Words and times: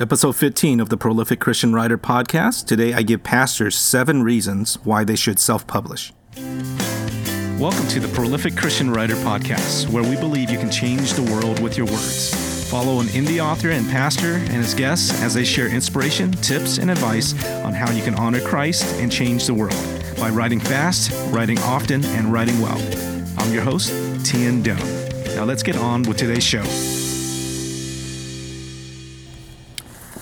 Episode 0.00 0.36
15 0.36 0.78
of 0.78 0.90
the 0.90 0.96
Prolific 0.96 1.40
Christian 1.40 1.74
Writer 1.74 1.98
podcast. 1.98 2.66
Today 2.66 2.94
I 2.94 3.02
give 3.02 3.24
pastors 3.24 3.76
seven 3.76 4.22
reasons 4.22 4.76
why 4.84 5.02
they 5.02 5.16
should 5.16 5.40
self 5.40 5.66
publish. 5.66 6.12
Welcome 7.58 7.88
to 7.88 7.98
the 7.98 8.08
Prolific 8.14 8.56
Christian 8.56 8.92
Writer 8.92 9.16
podcast, 9.16 9.88
where 9.88 10.04
we 10.04 10.14
believe 10.14 10.50
you 10.50 10.58
can 10.58 10.70
change 10.70 11.14
the 11.14 11.22
world 11.22 11.58
with 11.58 11.76
your 11.76 11.86
words. 11.86 12.70
Follow 12.70 13.00
an 13.00 13.08
indie 13.08 13.44
author 13.44 13.70
and 13.70 13.90
pastor 13.90 14.34
and 14.34 14.52
his 14.52 14.72
guests 14.72 15.20
as 15.20 15.34
they 15.34 15.42
share 15.42 15.66
inspiration, 15.66 16.30
tips, 16.30 16.78
and 16.78 16.92
advice 16.92 17.32
on 17.64 17.72
how 17.72 17.90
you 17.90 18.04
can 18.04 18.14
honor 18.14 18.40
Christ 18.40 18.84
and 19.00 19.10
change 19.10 19.48
the 19.48 19.54
world 19.54 19.74
by 20.16 20.30
writing 20.30 20.60
fast, 20.60 21.10
writing 21.32 21.58
often, 21.62 22.04
and 22.04 22.32
writing 22.32 22.60
well. 22.60 22.80
I'm 23.36 23.52
your 23.52 23.62
host, 23.62 23.92
Tian 24.24 24.62
Doan. 24.62 24.78
Now 25.34 25.42
let's 25.42 25.64
get 25.64 25.76
on 25.76 26.04
with 26.04 26.18
today's 26.18 26.44
show. 26.44 26.62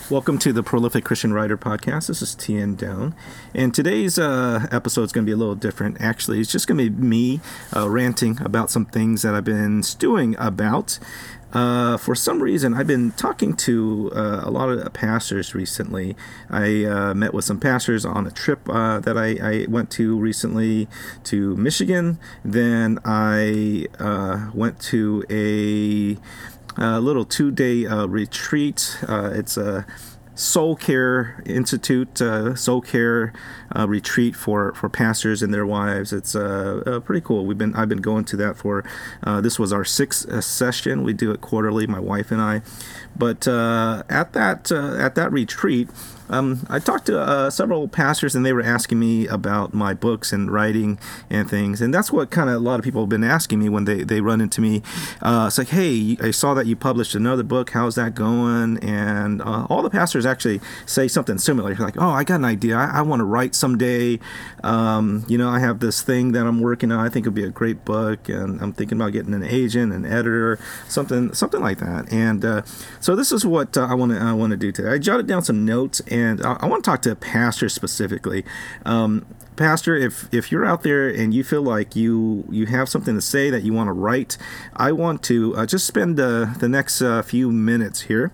Welcome 0.09 0.39
to 0.39 0.53
the 0.53 0.63
Prolific 0.63 1.05
Christian 1.05 1.33
Writer 1.33 1.59
Podcast. 1.59 2.07
This 2.07 2.23
is 2.23 2.37
Tien 2.37 2.77
Doan. 2.77 3.13
And 3.53 3.75
today's 3.75 4.21
uh, 4.21 4.69
episode 4.71 5.03
is 5.03 5.11
going 5.11 5.25
to 5.25 5.29
be 5.29 5.35
a 5.35 5.37
little 5.37 5.57
different. 5.57 6.01
Actually, 6.01 6.39
it's 6.39 6.53
just 6.53 6.69
going 6.69 6.79
to 6.79 6.91
be 6.91 7.03
me 7.05 7.41
uh, 7.75 7.91
ranting 7.91 8.41
about 8.41 8.71
some 8.71 8.87
things 8.87 9.23
that 9.23 9.35
I've 9.35 9.43
been 9.43 9.83
stewing 9.83 10.37
about. 10.39 11.01
Uh, 11.53 11.97
for 11.97 12.15
some 12.15 12.43
reason, 12.43 12.75
I've 12.75 12.87
been 12.87 13.13
talking 13.13 13.57
to 13.57 14.13
uh, 14.15 14.43
a 14.45 14.51
lot 14.51 14.69
of 14.69 14.93
pastors 14.93 15.55
recently. 15.55 16.15
I 16.51 16.85
uh, 16.85 17.15
met 17.15 17.33
with 17.35 17.45
some 17.45 17.59
pastors 17.59 18.05
on 18.05 18.27
a 18.27 18.31
trip 18.31 18.69
uh, 18.69 19.01
that 19.01 19.17
I, 19.17 19.39
I, 19.43 19.67
went 19.69 19.91
to 19.93 20.17
recently 20.19 20.87
to 21.25 21.57
Michigan. 21.57 22.19
Then 22.45 22.99
I 23.05 23.87
uh, 23.99 24.51
went 24.55 24.81
to 24.83 25.25
a 25.31 26.19
a 26.77 27.01
little 27.01 27.25
two 27.25 27.51
day 27.51 27.87
uh, 27.87 28.07
retreat. 28.07 28.99
Uh, 29.07 29.31
it's 29.33 29.57
a 29.57 29.87
Soul 30.35 30.77
Care 30.77 31.43
Institute, 31.47 32.21
uh, 32.21 32.55
Soul 32.55 32.83
Care 32.83 33.33
uh, 33.75 33.89
retreat 33.89 34.37
for, 34.37 34.75
for 34.75 34.91
pastors 34.91 35.43
and 35.43 35.53
their 35.53 35.65
wives. 35.65 36.13
It's 36.13 36.33
pretty 36.33 37.23
cool. 37.23 37.47
We've 37.47 37.57
been 37.57 37.75
I've 37.75 37.89
been 37.89 38.03
going 38.03 38.27
to 38.27 38.37
that 38.37 38.57
for 38.59 38.85
this 39.25 39.59
was 39.59 39.73
our 39.73 39.85
sixth 39.85 40.45
session. 40.45 41.05
We 41.05 41.15
do 41.15 41.31
it 41.31 41.41
quarterly, 41.41 41.87
my 41.87 42.01
wife 42.01 42.31
and 42.31 42.43
I. 42.43 42.61
But 43.17 43.49
at 43.49 44.35
that 44.35 44.71
at 44.71 45.15
that 45.15 45.33
retreat, 45.33 45.89
um, 46.29 46.67
I 46.69 46.79
talked 46.79 47.07
to 47.07 47.21
uh, 47.21 47.51
several 47.51 47.89
pastors, 47.89 48.35
and 48.35 48.45
they 48.45 48.53
were 48.53 48.63
asking 48.63 48.99
me 48.99 49.27
about 49.27 49.75
my 49.75 49.95
books 49.95 50.33
and 50.33 50.51
writing 50.51 50.99
and 51.31 51.49
things. 51.49 51.81
And 51.81 51.93
that's 51.93 52.13
what 52.13 52.31
kind 52.31 52.51
of 52.51 52.57
a 52.57 52.59
lot 52.59 52.79
of 52.79 52.85
people 52.85 53.03
have 53.03 53.09
been 53.09 53.25
asking 53.25 53.59
me 53.59 53.69
when 53.69 53.85
they, 53.85 54.03
they 54.03 54.21
run 54.21 54.41
into 54.41 54.61
me. 54.61 54.83
Uh, 55.23 55.45
it's 55.49 55.59
like, 55.59 55.69
hey, 55.69 56.17
I 56.21 56.31
saw 56.31 56.55
that 56.55 56.67
you 56.67 56.77
published 56.77 57.15
another 57.15 57.43
book. 57.43 57.71
How's 57.71 57.95
that 57.95 58.15
going? 58.15 58.79
And 58.79 59.43
uh, 59.43 59.67
all 59.69 59.83
the 59.83 59.91
pastors 59.91 60.27
actually 60.27 60.61
say 60.87 61.09
something 61.09 61.39
similar. 61.39 61.75
Like, 61.75 61.97
oh, 61.99 62.11
I 62.11 62.25
got 62.25 62.37
an 62.37 62.45
idea. 62.45 62.77
I, 62.77 62.99
I 62.99 63.03
want 63.03 63.21
to 63.21 63.25
write 63.25 63.55
someday. 63.55 64.19
Um, 64.67 65.25
you 65.29 65.39
know, 65.39 65.49
I 65.49 65.61
have 65.61 65.79
this 65.79 66.03
thing 66.03 66.33
that 66.33 66.45
I'm 66.45 66.61
working 66.61 66.91
on. 66.91 66.99
I 66.99 67.09
think 67.09 67.25
it'd 67.25 67.35
be 67.35 67.45
a 67.45 67.51
great 67.51 67.85
book, 67.85 68.29
and 68.29 68.61
I'm 68.61 68.73
thinking 68.73 69.01
about 69.01 69.13
getting 69.13 69.33
an 69.33 69.45
agent, 69.45 69.93
an 69.93 70.05
editor, 70.05 70.59
something, 70.89 71.33
something 71.35 71.61
like 71.61 71.79
that. 71.79 72.13
And 72.13 72.45
uh, 72.45 72.63
so 73.01 73.15
this 73.15 73.31
is 73.31 73.47
what 73.47 73.77
uh, 73.77 73.87
I 73.87 73.95
want 73.95 74.11
to 74.13 74.19
I 74.19 74.33
want 74.33 74.51
to 74.51 74.57
do 74.57 74.73
today. 74.73 74.91
I 74.91 74.99
jotted 74.99 75.29
down 75.29 75.45
some 75.45 75.65
notes 75.65 76.01
and 76.09 76.45
I, 76.45 76.55
I 76.61 76.67
want 76.67 76.83
to 76.83 76.91
talk 76.91 77.03
to 77.03 77.15
pastors 77.15 77.73
specifically. 77.73 78.45
Um, 78.85 79.25
pastor 79.55 79.97
if 79.97 80.29
if 80.35 80.53
you're 80.53 80.67
out 80.67 80.83
there 80.83 81.09
and 81.09 81.33
you 81.33 81.43
feel 81.43 81.63
like 81.63 81.97
you 81.97 82.45
you 82.51 82.67
have 82.67 82.91
something 82.91 83.15
to 83.15 83.23
say 83.23 83.49
that 83.49 83.63
you 83.63 83.73
want 83.73 83.89
to 83.89 83.93
write 83.93 84.37
i 84.75 84.93
want 84.93 85.23
to 85.23 85.57
uh, 85.57 85.65
just 85.65 85.87
spend 85.87 86.21
uh, 86.21 86.45
the 86.59 86.69
next 86.69 87.01
uh, 87.01 87.23
few 87.23 87.51
minutes 87.51 88.03
here 88.03 88.31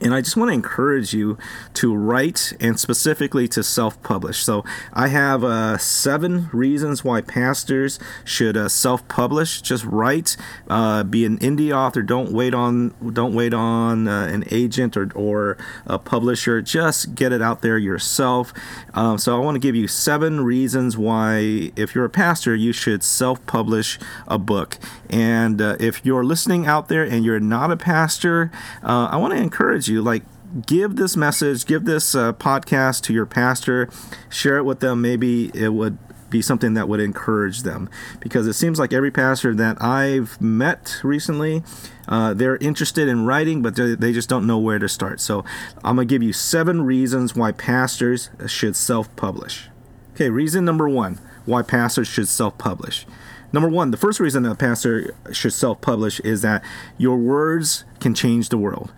and 0.00 0.12
I 0.12 0.20
just 0.20 0.36
want 0.36 0.50
to 0.50 0.54
encourage 0.54 1.14
you 1.14 1.38
to 1.74 1.94
write 1.94 2.52
and 2.60 2.78
specifically 2.78 3.48
to 3.48 3.62
self 3.62 4.02
publish. 4.02 4.42
So, 4.42 4.64
I 4.92 5.08
have 5.08 5.42
uh, 5.42 5.78
seven 5.78 6.50
reasons 6.52 7.02
why 7.02 7.22
pastors 7.22 7.98
should 8.24 8.56
uh, 8.56 8.68
self 8.68 9.06
publish. 9.08 9.62
Just 9.62 9.84
write, 9.84 10.36
uh, 10.68 11.02
be 11.02 11.24
an 11.24 11.38
indie 11.38 11.74
author. 11.74 12.02
Don't 12.02 12.32
wait 12.32 12.52
on 12.52 12.94
don't 13.12 13.34
wait 13.34 13.54
on 13.54 14.06
uh, 14.06 14.26
an 14.26 14.44
agent 14.50 14.96
or, 14.96 15.10
or 15.14 15.56
a 15.86 15.98
publisher. 15.98 16.60
Just 16.60 17.14
get 17.14 17.32
it 17.32 17.40
out 17.40 17.62
there 17.62 17.78
yourself. 17.78 18.52
Um, 18.92 19.16
so, 19.16 19.34
I 19.34 19.38
want 19.40 19.54
to 19.54 19.60
give 19.60 19.74
you 19.74 19.88
seven 19.88 20.42
reasons 20.42 20.98
why, 20.98 21.72
if 21.74 21.94
you're 21.94 22.04
a 22.04 22.10
pastor, 22.10 22.54
you 22.54 22.72
should 22.72 23.02
self 23.02 23.44
publish 23.46 23.98
a 24.28 24.38
book. 24.38 24.76
And 25.08 25.60
uh, 25.60 25.76
if 25.80 26.04
you're 26.04 26.24
listening 26.24 26.66
out 26.66 26.88
there 26.88 27.04
and 27.04 27.24
you're 27.24 27.40
not 27.40 27.70
a 27.70 27.76
pastor, 27.76 28.50
uh, 28.82 29.08
I 29.10 29.16
want 29.16 29.32
to 29.32 29.38
encourage 29.38 29.85
encourage 29.86 29.88
you 29.88 30.02
like 30.02 30.22
give 30.66 30.96
this 30.96 31.16
message, 31.16 31.66
give 31.66 31.84
this 31.84 32.14
uh, 32.14 32.32
podcast 32.32 33.02
to 33.02 33.12
your 33.12 33.26
pastor, 33.26 33.88
share 34.28 34.58
it 34.58 34.64
with 34.64 34.80
them. 34.80 35.02
Maybe 35.02 35.50
it 35.54 35.70
would 35.70 35.98
be 36.28 36.42
something 36.42 36.74
that 36.74 36.88
would 36.88 36.98
encourage 36.98 37.62
them 37.62 37.88
because 38.20 38.46
it 38.48 38.54
seems 38.54 38.78
like 38.78 38.92
every 38.92 39.10
pastor 39.12 39.54
that 39.54 39.80
I've 39.80 40.40
met 40.40 41.00
recently, 41.04 41.62
uh, 42.08 42.34
they're 42.34 42.56
interested 42.56 43.08
in 43.08 43.24
writing, 43.24 43.62
but 43.62 43.76
they 43.76 44.12
just 44.12 44.28
don't 44.28 44.46
know 44.46 44.58
where 44.58 44.78
to 44.78 44.88
start. 44.88 45.20
So 45.20 45.44
I'm 45.84 45.96
going 45.96 46.08
to 46.08 46.14
give 46.14 46.22
you 46.22 46.32
seven 46.32 46.82
reasons 46.82 47.36
why 47.36 47.52
pastors 47.52 48.30
should 48.46 48.76
self 48.76 49.14
publish. 49.16 49.68
Okay, 50.14 50.30
reason 50.30 50.64
number 50.64 50.88
one 50.88 51.18
why 51.44 51.62
pastors 51.62 52.08
should 52.08 52.28
self 52.28 52.58
publish. 52.58 53.06
Number 53.52 53.68
one, 53.68 53.92
the 53.92 53.96
first 53.96 54.18
reason 54.18 54.44
a 54.44 54.54
pastor 54.56 55.14
should 55.32 55.52
self 55.52 55.80
publish 55.80 56.18
is 56.20 56.42
that 56.42 56.64
your 56.98 57.16
words 57.16 57.84
can 58.00 58.14
change 58.14 58.48
the 58.48 58.58
world 58.58 58.92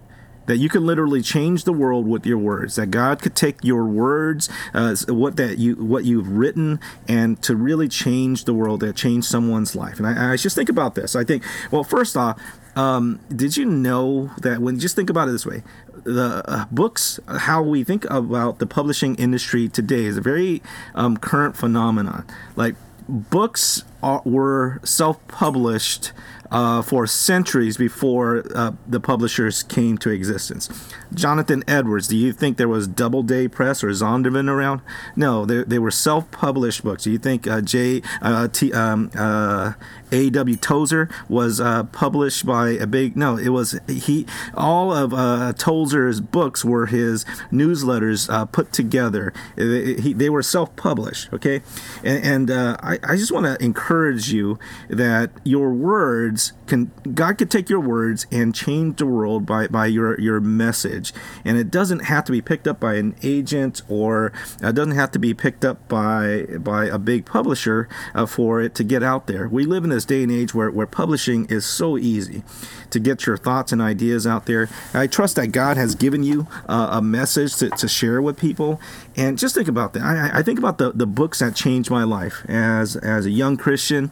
that 0.48 0.56
you 0.56 0.68
can 0.68 0.84
literally 0.84 1.22
change 1.22 1.64
the 1.64 1.72
world 1.72 2.06
with 2.06 2.26
your 2.26 2.38
words 2.38 2.76
that 2.76 2.90
god 2.90 3.22
could 3.22 3.36
take 3.36 3.62
your 3.62 3.84
words 3.84 4.48
uh, 4.74 4.96
what 5.08 5.36
that 5.36 5.58
you 5.58 5.76
what 5.76 6.04
you've 6.04 6.28
written 6.28 6.80
and 7.06 7.40
to 7.42 7.54
really 7.54 7.88
change 7.88 8.44
the 8.44 8.54
world 8.54 8.80
that 8.80 8.96
change 8.96 9.24
someone's 9.24 9.76
life. 9.76 9.98
And 9.98 10.06
I, 10.06 10.32
I 10.32 10.36
just 10.36 10.56
think 10.56 10.68
about 10.68 10.94
this. 10.94 11.14
I 11.14 11.24
think 11.24 11.44
well 11.70 11.84
first 11.84 12.16
off 12.16 12.40
um, 12.76 13.20
did 13.34 13.56
you 13.56 13.64
know 13.64 14.30
that 14.38 14.60
when 14.60 14.78
just 14.78 14.96
think 14.96 15.10
about 15.10 15.28
it 15.28 15.32
this 15.32 15.46
way 15.46 15.62
the 16.04 16.42
uh, 16.46 16.64
books 16.70 17.20
how 17.26 17.62
we 17.62 17.84
think 17.84 18.04
about 18.10 18.58
the 18.58 18.66
publishing 18.66 19.14
industry 19.16 19.68
today 19.68 20.04
is 20.04 20.16
a 20.16 20.20
very 20.20 20.62
um, 20.94 21.16
current 21.16 21.56
phenomenon. 21.56 22.24
Like 22.56 22.76
books 23.08 23.84
are, 24.02 24.22
were 24.24 24.80
self-published 24.84 26.12
uh, 26.50 26.82
for 26.82 27.06
centuries 27.06 27.76
before 27.76 28.44
uh, 28.54 28.72
the 28.86 29.00
publishers 29.00 29.62
came 29.62 29.98
to 29.98 30.10
existence. 30.10 30.68
Jonathan 31.14 31.62
Edwards, 31.66 32.08
do 32.08 32.16
you 32.16 32.32
think 32.32 32.56
there 32.56 32.68
was 32.68 32.88
Doubleday 32.88 33.48
Press 33.48 33.84
or 33.84 33.88
Zondervan 33.88 34.48
around? 34.48 34.80
No, 35.16 35.44
they, 35.44 35.64
they 35.64 35.78
were 35.78 35.90
self-published 35.90 36.82
books. 36.82 37.04
Do 37.04 37.10
you 37.10 37.18
think 37.18 37.46
uh, 37.46 37.60
J. 37.60 38.02
Uh, 38.22 38.48
T, 38.48 38.72
um, 38.72 39.10
uh, 39.16 39.74
A.W. 40.12 40.56
Tozer 40.56 41.08
was 41.28 41.60
uh, 41.60 41.84
published 41.84 42.46
by 42.46 42.70
a 42.70 42.86
big? 42.86 43.16
No, 43.16 43.36
it 43.36 43.50
was 43.50 43.78
he. 43.88 44.26
All 44.54 44.92
of 44.92 45.12
uh, 45.14 45.52
Tozer's 45.56 46.20
books 46.20 46.64
were 46.64 46.86
his 46.86 47.24
newsletters 47.52 48.32
uh, 48.32 48.44
put 48.46 48.72
together. 48.72 49.32
He, 49.56 50.12
they 50.12 50.30
were 50.30 50.42
self-published. 50.42 51.32
Okay, 51.32 51.62
and, 52.02 52.24
and 52.24 52.50
uh, 52.50 52.76
I, 52.82 52.98
I 53.02 53.16
just 53.16 53.32
want 53.32 53.46
to 53.46 53.62
encourage 53.64 54.32
you 54.32 54.58
that 54.88 55.30
your 55.44 55.72
words 55.72 56.52
can 56.68 56.92
God 57.14 57.38
could 57.38 57.50
take 57.50 57.68
your 57.68 57.80
words 57.80 58.26
and 58.30 58.54
change 58.54 58.98
the 58.98 59.06
world 59.06 59.46
by, 59.46 59.66
by 59.66 59.86
your, 59.86 60.20
your 60.20 60.40
message. 60.40 61.12
And 61.44 61.58
it 61.58 61.70
doesn't 61.70 62.00
have 62.00 62.24
to 62.24 62.32
be 62.32 62.40
picked 62.40 62.68
up 62.68 62.78
by 62.78 62.94
an 62.94 63.16
agent 63.22 63.82
or 63.88 64.32
it 64.62 64.74
doesn't 64.74 64.94
have 64.94 65.10
to 65.12 65.18
be 65.18 65.34
picked 65.34 65.64
up 65.64 65.88
by 65.88 66.46
by 66.58 66.86
a 66.86 66.98
big 66.98 67.26
publisher 67.26 67.88
uh, 68.14 68.26
for 68.26 68.60
it 68.60 68.74
to 68.76 68.84
get 68.84 69.02
out 69.02 69.26
there. 69.26 69.48
We 69.48 69.64
live 69.64 69.84
in 69.84 69.90
this 69.90 70.04
day 70.04 70.22
and 70.22 70.32
age 70.32 70.54
where, 70.54 70.70
where 70.70 70.86
publishing 70.86 71.46
is 71.46 71.66
so 71.66 71.98
easy 71.98 72.42
to 72.90 73.00
get 73.00 73.26
your 73.26 73.36
thoughts 73.36 73.72
and 73.72 73.80
ideas 73.82 74.26
out 74.26 74.46
there. 74.46 74.68
I 74.94 75.06
trust 75.06 75.36
that 75.36 75.48
God 75.48 75.76
has 75.76 75.94
given 75.94 76.22
you 76.22 76.46
uh, 76.68 76.88
a 76.92 77.02
message 77.02 77.56
to, 77.56 77.70
to 77.70 77.88
share 77.88 78.20
with 78.22 78.38
people. 78.38 78.80
And 79.16 79.38
just 79.38 79.54
think 79.54 79.68
about 79.68 79.92
that. 79.94 80.02
I, 80.02 80.38
I 80.38 80.42
think 80.42 80.58
about 80.58 80.78
the, 80.78 80.92
the 80.92 81.06
books 81.06 81.40
that 81.40 81.54
changed 81.54 81.90
my 81.90 82.04
life 82.04 82.44
as, 82.48 82.96
as 82.96 83.26
a 83.26 83.30
young 83.30 83.56
Christian. 83.56 84.10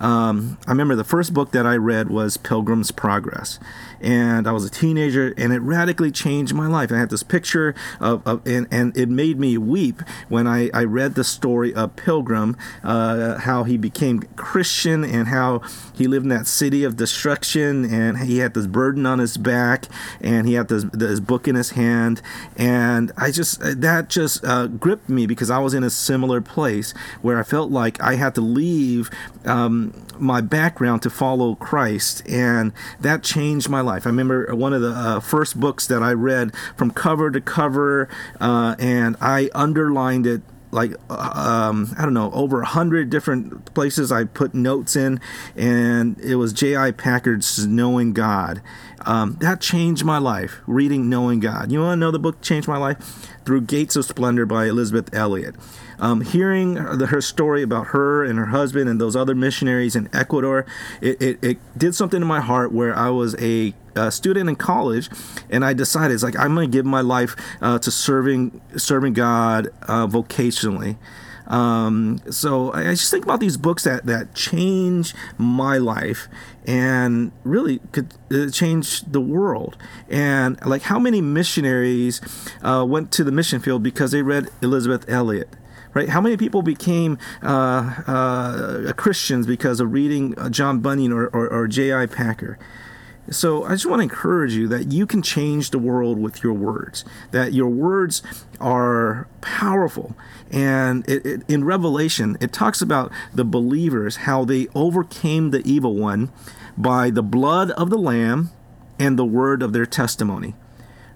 Um, 0.00 0.58
I 0.66 0.70
remember 0.70 0.94
the 0.94 1.04
first 1.04 1.34
book 1.34 1.50
that 1.52 1.66
I 1.66 1.76
read 1.76 2.08
was 2.08 2.36
Pilgrim's 2.36 2.90
Progress, 2.90 3.58
and 4.00 4.46
I 4.46 4.52
was 4.52 4.64
a 4.64 4.70
teenager, 4.70 5.34
and 5.36 5.52
it 5.52 5.60
radically 5.60 6.10
changed 6.10 6.54
my 6.54 6.66
life. 6.66 6.92
I 6.92 6.98
had 6.98 7.10
this 7.10 7.22
picture 7.22 7.74
of, 8.00 8.26
of 8.26 8.46
and, 8.46 8.66
and 8.70 8.96
it 8.96 9.08
made 9.08 9.38
me 9.38 9.58
weep 9.58 10.02
when 10.28 10.46
I, 10.46 10.70
I 10.72 10.84
read 10.84 11.14
the 11.14 11.24
story 11.24 11.74
of 11.74 11.96
Pilgrim, 11.96 12.56
uh, 12.82 13.38
how 13.38 13.64
he 13.64 13.76
became 13.76 14.22
Christian 14.36 15.04
and 15.04 15.28
how 15.28 15.62
he 15.94 16.06
lived 16.06 16.24
in 16.24 16.30
that 16.30 16.46
city 16.46 16.84
of 16.84 16.96
destruction, 16.96 17.84
and 17.84 18.18
he 18.18 18.38
had 18.38 18.54
this 18.54 18.66
burden 18.66 19.06
on 19.06 19.18
his 19.18 19.36
back, 19.36 19.86
and 20.20 20.46
he 20.46 20.54
had 20.54 20.68
this, 20.68 20.84
this 20.92 21.20
book 21.20 21.48
in 21.48 21.54
his 21.54 21.70
hand, 21.70 22.22
and 22.56 23.12
I 23.16 23.30
just 23.30 23.60
that 23.60 24.08
just 24.08 24.44
uh, 24.44 24.66
gripped 24.66 25.08
me 25.08 25.26
because 25.26 25.50
I 25.50 25.58
was 25.58 25.74
in 25.74 25.82
a 25.82 25.90
similar 25.90 26.40
place 26.40 26.92
where 27.22 27.38
I 27.38 27.42
felt 27.42 27.70
like 27.70 28.00
I 28.02 28.14
had 28.14 28.34
to 28.36 28.40
leave. 28.40 29.10
Um, 29.44 29.92
my 30.20 30.40
background 30.40 31.02
to 31.02 31.10
follow 31.10 31.54
Christ, 31.54 32.28
and 32.28 32.72
that 33.00 33.22
changed 33.22 33.68
my 33.68 33.80
life. 33.80 33.87
I 33.88 34.10
remember 34.10 34.54
one 34.54 34.72
of 34.72 34.82
the 34.82 34.90
uh, 34.90 35.20
first 35.20 35.58
books 35.58 35.86
that 35.86 36.02
I 36.02 36.12
read 36.12 36.54
from 36.76 36.90
cover 36.90 37.30
to 37.30 37.40
cover, 37.40 38.08
uh, 38.40 38.76
and 38.78 39.16
I 39.20 39.50
underlined 39.54 40.26
it 40.26 40.42
like 40.70 40.92
um, 41.10 41.94
I 41.98 42.02
don't 42.02 42.14
know 42.14 42.30
over 42.32 42.60
a 42.60 42.66
hundred 42.66 43.10
different 43.10 43.74
places 43.74 44.12
I 44.12 44.24
put 44.24 44.54
notes 44.54 44.96
in, 44.96 45.20
and 45.56 46.18
it 46.20 46.36
was 46.36 46.52
J.I. 46.52 46.92
Packer's 46.92 47.66
Knowing 47.66 48.12
God. 48.12 48.62
Um, 49.06 49.36
that 49.40 49.60
changed 49.60 50.04
my 50.04 50.18
life. 50.18 50.60
Reading 50.66 51.08
Knowing 51.08 51.40
God. 51.40 51.72
You 51.72 51.80
want 51.80 51.96
to 51.96 52.00
know 52.00 52.10
the 52.10 52.18
book 52.18 52.42
changed 52.42 52.68
my 52.68 52.76
life? 52.76 53.28
Through 53.44 53.62
Gates 53.62 53.96
of 53.96 54.04
Splendor 54.04 54.44
by 54.44 54.66
Elisabeth 54.66 55.14
Elliot. 55.14 55.54
Um, 56.00 56.20
hearing 56.20 56.74
the, 56.74 57.06
her 57.06 57.20
story 57.20 57.62
about 57.62 57.88
her 57.88 58.24
and 58.24 58.38
her 58.38 58.46
husband 58.46 58.88
and 58.88 59.00
those 59.00 59.16
other 59.16 59.34
missionaries 59.34 59.96
in 59.96 60.08
Ecuador, 60.12 60.64
it, 61.00 61.20
it, 61.20 61.38
it 61.42 61.58
did 61.76 61.94
something 61.94 62.22
in 62.22 62.28
my 62.28 62.40
heart 62.40 62.72
where 62.72 62.94
I 62.96 63.10
was 63.10 63.34
a 63.40 63.74
a 63.96 64.12
student 64.12 64.48
in 64.48 64.54
college, 64.54 65.10
and 65.50 65.64
I 65.64 65.72
decided 65.72 66.14
it's 66.14 66.22
like 66.22 66.38
I'm 66.38 66.54
going 66.54 66.70
to 66.70 66.76
give 66.76 66.86
my 66.86 67.00
life 67.00 67.34
uh, 67.60 67.78
to 67.80 67.90
serving 67.90 68.60
serving 68.76 69.14
God 69.14 69.68
uh, 69.82 70.06
vocationally. 70.06 70.96
Um, 71.48 72.20
so 72.30 72.70
I, 72.72 72.90
I, 72.90 72.90
just 72.90 73.10
think 73.10 73.24
about 73.24 73.40
these 73.40 73.56
books 73.56 73.84
that 73.84 74.04
that 74.04 74.34
change 74.34 75.14
my 75.38 75.78
life 75.78 76.28
and 76.66 77.32
really 77.42 77.78
could 77.90 78.12
uh, 78.30 78.50
change 78.50 79.00
the 79.00 79.20
world. 79.20 79.78
And 80.10 80.62
like 80.66 80.82
how 80.82 80.98
many 80.98 81.22
missionaries 81.22 82.20
uh, 82.62 82.84
went 82.86 83.10
to 83.12 83.24
the 83.24 83.32
mission 83.32 83.60
field 83.60 83.82
because 83.82 84.10
they 84.10 84.20
read 84.20 84.50
Elisabeth 84.60 85.08
Elliot. 85.08 85.48
Right? 85.94 86.08
How 86.08 86.20
many 86.20 86.36
people 86.36 86.62
became 86.62 87.18
uh, 87.42 88.02
uh, 88.06 88.92
Christians 88.92 89.46
because 89.46 89.80
of 89.80 89.92
reading 89.92 90.34
John 90.50 90.80
Bunyan 90.80 91.12
or, 91.12 91.26
or, 91.28 91.48
or 91.48 91.66
J.I. 91.66 92.06
Packer? 92.06 92.58
So 93.30 93.64
I 93.64 93.72
just 93.72 93.84
want 93.84 94.00
to 94.00 94.04
encourage 94.04 94.54
you 94.54 94.68
that 94.68 94.90
you 94.90 95.06
can 95.06 95.20
change 95.20 95.70
the 95.70 95.78
world 95.78 96.18
with 96.18 96.42
your 96.42 96.54
words, 96.54 97.04
that 97.30 97.52
your 97.52 97.68
words 97.68 98.22
are 98.58 99.28
powerful. 99.42 100.16
And 100.50 101.06
it, 101.08 101.26
it, 101.26 101.42
in 101.46 101.64
Revelation, 101.64 102.38
it 102.40 102.52
talks 102.52 102.80
about 102.80 103.12
the 103.34 103.44
believers, 103.44 104.18
how 104.18 104.44
they 104.44 104.68
overcame 104.74 105.50
the 105.50 105.60
evil 105.66 105.94
one 105.94 106.30
by 106.76 107.10
the 107.10 107.22
blood 107.22 107.70
of 107.72 107.90
the 107.90 107.98
Lamb 107.98 108.50
and 108.98 109.18
the 109.18 109.26
word 109.26 109.62
of 109.62 109.72
their 109.72 109.86
testimony 109.86 110.54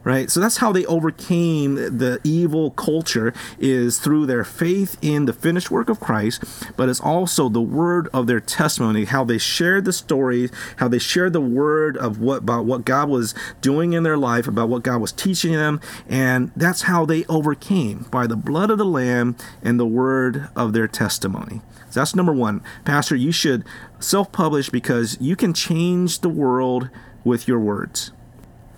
right? 0.04 0.30
So 0.30 0.40
that's 0.40 0.58
how 0.58 0.72
they 0.72 0.84
overcame 0.86 1.74
the 1.74 2.20
evil 2.24 2.70
culture 2.72 3.32
is 3.58 3.98
through 3.98 4.26
their 4.26 4.44
faith 4.44 4.96
in 5.02 5.26
the 5.26 5.32
finished 5.32 5.70
work 5.70 5.88
of 5.88 6.00
christ 6.00 6.42
but 6.76 6.88
it's 6.88 7.00
also 7.00 7.48
the 7.48 7.60
word 7.60 8.08
of 8.12 8.26
their 8.26 8.40
testimony 8.40 9.04
how 9.04 9.24
they 9.24 9.38
shared 9.38 9.84
the 9.84 9.92
stories 9.92 10.50
how 10.76 10.88
they 10.88 10.98
shared 10.98 11.32
the 11.32 11.40
word 11.40 11.96
of 11.96 12.20
what 12.20 12.38
about 12.38 12.64
what 12.64 12.84
god 12.84 13.08
was 13.08 13.34
doing 13.60 13.92
in 13.92 14.02
their 14.02 14.16
life 14.16 14.46
about 14.46 14.68
what 14.68 14.82
god 14.82 15.00
was 15.00 15.12
teaching 15.12 15.52
them 15.52 15.80
and 16.08 16.50
that's 16.56 16.82
how 16.82 17.04
they 17.04 17.24
overcame 17.26 18.06
by 18.10 18.26
the 18.26 18.36
blood 18.36 18.70
of 18.70 18.78
the 18.78 18.84
lamb 18.84 19.36
and 19.62 19.78
the 19.78 19.86
word 19.86 20.48
of 20.54 20.72
their 20.72 20.88
testimony. 20.88 21.60
So 21.90 22.00
that's 22.00 22.14
number 22.14 22.32
one. 22.32 22.62
Pastor 22.84 23.16
you 23.16 23.32
should 23.32 23.64
self-publish 24.00 24.70
because 24.70 25.18
you 25.20 25.36
can 25.36 25.52
change 25.54 26.20
the 26.20 26.28
world 26.28 26.88
with 27.24 27.46
your 27.46 27.60
words 27.60 28.12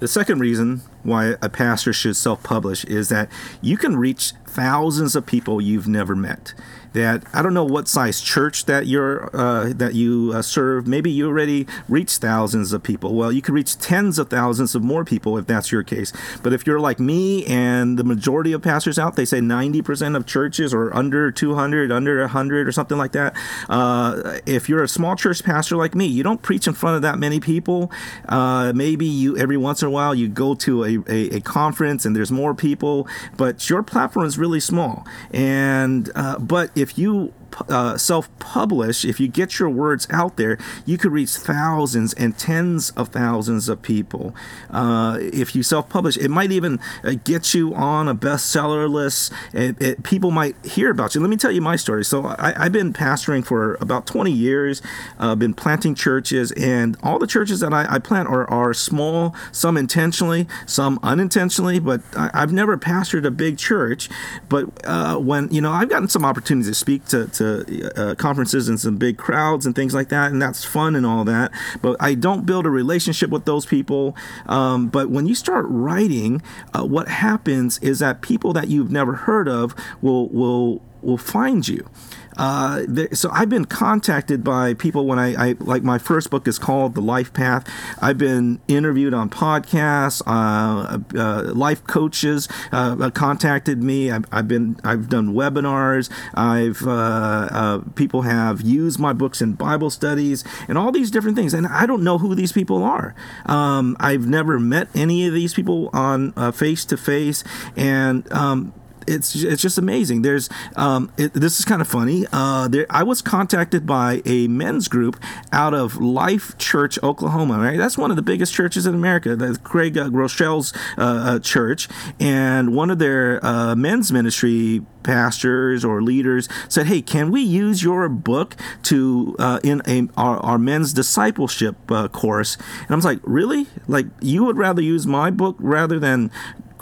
the 0.04 0.08
second 0.08 0.38
reason 0.38 0.82
why 1.02 1.34
a 1.40 1.48
pastor 1.48 1.90
should 1.90 2.14
self 2.14 2.42
publish 2.42 2.84
is 2.84 3.08
that 3.08 3.26
you 3.62 3.78
can 3.78 3.96
reach 3.96 4.34
thousands 4.46 5.16
of 5.16 5.24
people 5.24 5.62
you've 5.62 5.88
never 5.88 6.14
met 6.14 6.52
that 6.94 7.24
I 7.32 7.42
don't 7.42 7.54
know 7.54 7.64
what 7.64 7.88
size 7.88 8.20
church 8.20 8.64
that 8.64 8.86
you're 8.86 9.28
uh, 9.36 9.72
that 9.74 9.94
you 9.94 10.32
uh, 10.34 10.42
serve. 10.42 10.86
Maybe 10.86 11.10
you 11.10 11.28
already 11.28 11.66
reached 11.88 12.20
thousands 12.20 12.72
of 12.72 12.82
people. 12.82 13.14
Well, 13.14 13.32
you 13.32 13.42
could 13.42 13.54
reach 13.54 13.78
tens 13.78 14.18
of 14.18 14.30
thousands 14.30 14.74
of 14.74 14.82
more 14.82 15.04
people 15.04 15.36
if 15.36 15.46
that's 15.46 15.70
your 15.70 15.82
case. 15.82 16.12
But 16.42 16.52
if 16.52 16.66
you're 16.66 16.80
like 16.80 16.98
me 16.98 17.44
and 17.46 17.98
the 17.98 18.04
majority 18.04 18.52
of 18.52 18.62
pastors 18.62 18.98
out, 18.98 19.16
they 19.16 19.24
say 19.24 19.40
90% 19.40 20.16
of 20.16 20.24
churches 20.24 20.72
are 20.72 20.94
under 20.94 21.30
200, 21.30 21.90
under 21.90 22.20
100, 22.20 22.68
or 22.68 22.72
something 22.72 22.96
like 22.96 23.12
that. 23.12 23.34
Uh, 23.68 24.38
if 24.46 24.68
you're 24.68 24.82
a 24.82 24.88
small 24.88 25.16
church 25.16 25.42
pastor 25.42 25.76
like 25.76 25.94
me, 25.94 26.06
you 26.06 26.22
don't 26.22 26.42
preach 26.42 26.66
in 26.66 26.74
front 26.74 26.96
of 26.96 27.02
that 27.02 27.18
many 27.18 27.40
people. 27.40 27.90
Uh, 28.28 28.72
maybe 28.74 29.06
you 29.06 29.36
every 29.36 29.56
once 29.56 29.82
in 29.82 29.88
a 29.88 29.90
while 29.90 30.14
you 30.14 30.28
go 30.28 30.54
to 30.54 30.84
a, 30.84 30.98
a, 31.08 31.36
a, 31.36 31.40
conference 31.40 32.04
and 32.04 32.14
there's 32.14 32.30
more 32.30 32.54
people, 32.54 33.08
but 33.36 33.68
your 33.68 33.82
platform 33.82 34.24
is 34.24 34.38
really 34.38 34.60
small. 34.60 35.04
And 35.32 36.10
uh, 36.14 36.38
but 36.38 36.70
if 36.76 36.83
if 36.84 36.98
you 36.98 37.32
uh, 37.68 37.96
self 37.96 38.36
publish, 38.38 39.04
if 39.04 39.20
you 39.20 39.28
get 39.28 39.58
your 39.58 39.70
words 39.70 40.06
out 40.10 40.36
there, 40.36 40.58
you 40.84 40.98
could 40.98 41.12
reach 41.12 41.30
thousands 41.30 42.14
and 42.14 42.36
tens 42.36 42.90
of 42.90 43.08
thousands 43.08 43.68
of 43.68 43.82
people. 43.82 44.34
Uh, 44.70 45.18
if 45.20 45.54
you 45.54 45.62
self 45.62 45.88
publish, 45.88 46.16
it 46.16 46.28
might 46.28 46.52
even 46.52 46.80
uh, 47.02 47.14
get 47.24 47.54
you 47.54 47.74
on 47.74 48.08
a 48.08 48.14
bestseller 48.14 48.88
list. 48.88 49.32
It, 49.52 49.80
it, 49.80 50.02
people 50.02 50.30
might 50.30 50.56
hear 50.64 50.90
about 50.90 51.14
you. 51.14 51.20
Let 51.20 51.30
me 51.30 51.36
tell 51.36 51.52
you 51.52 51.60
my 51.60 51.76
story. 51.76 52.04
So 52.04 52.34
I, 52.38 52.64
have 52.64 52.72
been 52.72 52.92
pastoring 52.92 53.44
for 53.44 53.74
about 53.76 54.06
20 54.06 54.30
years, 54.30 54.82
uh, 55.18 55.34
been 55.34 55.54
planting 55.54 55.94
churches, 55.94 56.52
and 56.52 56.96
all 57.02 57.18
the 57.18 57.26
churches 57.26 57.60
that 57.60 57.72
I, 57.72 57.86
I 57.88 57.98
plant 57.98 58.28
are, 58.28 58.48
are 58.50 58.74
small, 58.74 59.34
some 59.52 59.76
intentionally, 59.76 60.46
some 60.66 60.98
unintentionally, 61.02 61.78
but 61.78 62.02
I, 62.16 62.30
have 62.40 62.52
never 62.52 62.76
pastored 62.76 63.24
a 63.26 63.30
big 63.30 63.58
church. 63.58 64.08
But 64.48 64.68
uh, 64.84 65.16
when, 65.18 65.52
you 65.52 65.60
know, 65.60 65.72
I've 65.72 65.88
gotten 65.88 66.08
some 66.08 66.24
opportunities 66.24 66.70
to 66.70 66.74
speak 66.74 67.04
to, 67.06 67.26
to 67.28 67.43
to 67.44 68.00
uh, 68.00 68.14
conferences 68.14 68.68
and 68.68 68.78
some 68.78 68.96
big 68.96 69.18
crowds 69.18 69.66
and 69.66 69.74
things 69.74 69.94
like 69.94 70.08
that, 70.08 70.30
and 70.32 70.40
that's 70.40 70.64
fun 70.64 70.96
and 70.96 71.04
all 71.04 71.24
that. 71.24 71.50
But 71.82 71.96
I 72.00 72.14
don't 72.14 72.46
build 72.46 72.66
a 72.66 72.70
relationship 72.70 73.30
with 73.30 73.44
those 73.44 73.66
people. 73.66 74.16
Um, 74.46 74.88
but 74.88 75.10
when 75.10 75.26
you 75.26 75.34
start 75.34 75.66
writing, 75.68 76.42
uh, 76.72 76.84
what 76.84 77.08
happens 77.08 77.78
is 77.78 77.98
that 78.00 78.22
people 78.22 78.52
that 78.54 78.68
you've 78.68 78.90
never 78.90 79.14
heard 79.14 79.48
of 79.48 79.74
will 80.00 80.28
will 80.28 80.82
will 81.02 81.18
find 81.18 81.68
you. 81.68 81.88
Uh, 82.36 82.82
so 83.12 83.30
I've 83.32 83.48
been 83.48 83.64
contacted 83.64 84.42
by 84.42 84.74
people 84.74 85.06
when 85.06 85.18
I, 85.18 85.50
I, 85.50 85.56
like 85.60 85.82
my 85.82 85.98
first 85.98 86.30
book 86.30 86.48
is 86.48 86.58
called 86.58 86.94
The 86.94 87.00
Life 87.00 87.32
Path. 87.32 87.68
I've 88.00 88.18
been 88.18 88.60
interviewed 88.68 89.14
on 89.14 89.30
podcasts. 89.30 90.22
Uh, 90.26 90.98
uh, 91.18 91.52
life 91.54 91.84
coaches 91.84 92.48
uh, 92.72 93.10
contacted 93.10 93.82
me. 93.82 94.10
I've, 94.10 94.24
I've, 94.32 94.48
been 94.48 94.76
I've 94.84 95.08
done 95.08 95.34
webinars. 95.34 96.10
I've 96.34 96.86
uh, 96.86 97.48
uh, 97.50 97.78
people 97.94 98.22
have 98.22 98.60
used 98.62 98.98
my 98.98 99.12
books 99.12 99.40
in 99.40 99.54
Bible 99.54 99.90
studies 99.90 100.44
and 100.68 100.76
all 100.76 100.92
these 100.92 101.10
different 101.10 101.36
things. 101.36 101.54
And 101.54 101.66
I 101.66 101.86
don't 101.86 102.02
know 102.02 102.18
who 102.18 102.34
these 102.34 102.52
people 102.52 102.82
are. 102.82 103.14
Um, 103.46 103.96
I've 104.00 104.26
never 104.26 104.58
met 104.58 104.88
any 104.94 105.26
of 105.26 105.34
these 105.34 105.54
people 105.54 105.90
on 105.92 106.32
face 106.52 106.84
to 106.86 106.96
face, 106.96 107.44
and 107.76 108.30
um, 108.32 108.72
it's 109.06 109.34
it's 109.34 109.62
just 109.62 109.78
amazing. 109.78 110.22
There's 110.22 110.48
um, 110.76 111.12
it, 111.16 111.32
this 111.34 111.58
is 111.58 111.64
kind 111.64 111.80
of 111.80 111.88
funny. 111.88 112.26
Uh, 112.32 112.68
there, 112.68 112.86
I 112.90 113.02
was 113.02 113.22
contacted 113.22 113.86
by 113.86 114.22
a 114.24 114.48
men's 114.48 114.88
group 114.88 115.20
out 115.52 115.74
of 115.74 116.00
Life 116.00 116.56
Church, 116.58 116.98
Oklahoma. 117.02 117.58
Right, 117.58 117.78
that's 117.78 117.98
one 117.98 118.10
of 118.10 118.16
the 118.16 118.22
biggest 118.22 118.52
churches 118.52 118.86
in 118.86 118.94
America. 118.94 119.36
That's 119.36 119.58
Craig 119.58 119.96
uh, 119.96 120.08
Groeschel's 120.08 120.72
uh, 120.98 121.02
uh, 121.24 121.38
church, 121.38 121.88
and 122.20 122.74
one 122.74 122.90
of 122.90 122.98
their 122.98 123.44
uh, 123.44 123.74
men's 123.74 124.12
ministry 124.12 124.82
pastors 125.02 125.84
or 125.84 126.02
leaders 126.02 126.48
said, 126.68 126.86
"Hey, 126.86 127.02
can 127.02 127.30
we 127.30 127.42
use 127.42 127.82
your 127.82 128.08
book 128.08 128.56
to 128.84 129.36
uh, 129.38 129.60
in 129.62 129.82
a, 129.86 130.08
our, 130.16 130.38
our 130.38 130.58
men's 130.58 130.92
discipleship 130.92 131.76
course?" 132.12 132.56
And 132.80 132.90
I 132.90 132.94
was 132.94 133.04
like, 133.04 133.20
"Really? 133.22 133.66
Like 133.86 134.06
you 134.20 134.44
would 134.44 134.56
rather 134.56 134.82
use 134.82 135.06
my 135.06 135.30
book 135.30 135.56
rather 135.58 135.98
than 135.98 136.30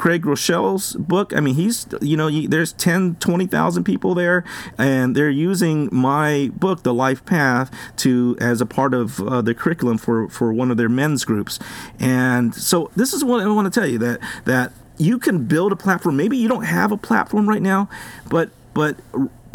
Craig 0.03 0.23
Groeschel's 0.23 0.97
book. 0.97 1.33
I 1.33 1.39
mean, 1.39 1.55
he's, 1.55 1.87
you 2.01 2.17
know, 2.17 2.29
there's 2.29 2.73
10, 2.73 3.19
20,000 3.21 3.85
people 3.85 4.17
there, 4.17 4.43
and 4.77 5.15
they're 5.15 5.31
using 5.31 5.89
my 5.93 6.51
book, 6.55 6.83
The 6.83 6.93
Life 6.93 7.25
Path, 7.25 7.71
to 7.99 8.37
as 8.41 8.61
a 8.61 8.67
part 8.67 8.95
of 8.95 9.21
uh, 9.21 9.43
the 9.43 9.55
curriculum 9.55 9.99
for, 9.99 10.29
for 10.29 10.53
one 10.53 10.73
of 10.73 10.77
their 10.77 10.89
men's 10.89 11.25
groups. 11.25 11.61
And 12.01 12.53
so 12.53 12.91
this 12.97 13.13
is 13.13 13.23
what 13.23 13.45
I 13.45 13.47
want 13.47 13.73
to 13.73 13.81
tell 13.81 13.89
you 13.89 13.99
that, 13.99 14.19
that 14.45 14.73
you 14.99 15.21
can 15.21 15.45
build 15.45 15.71
a 15.71 15.77
platform. 15.77 16.17
Maybe 16.17 16.37
you 16.37 16.49
don't 16.49 16.65
have 16.65 16.91
a 16.91 16.97
platform 16.97 17.49
right 17.49 17.63
now, 17.63 17.89
but, 18.29 18.51
but, 18.75 18.97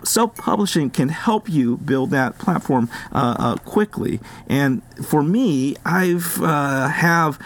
self-publishing 0.04 0.92
can 0.92 1.10
help 1.10 1.50
you 1.50 1.78
build 1.78 2.12
that 2.12 2.38
platform 2.38 2.90
uh, 3.12 3.36
uh, 3.38 3.56
quickly. 3.58 4.20
And 4.48 4.82
for 5.06 5.24
me, 5.24 5.76
I've 5.86 6.42
uh, 6.42 6.88
have 6.88 7.40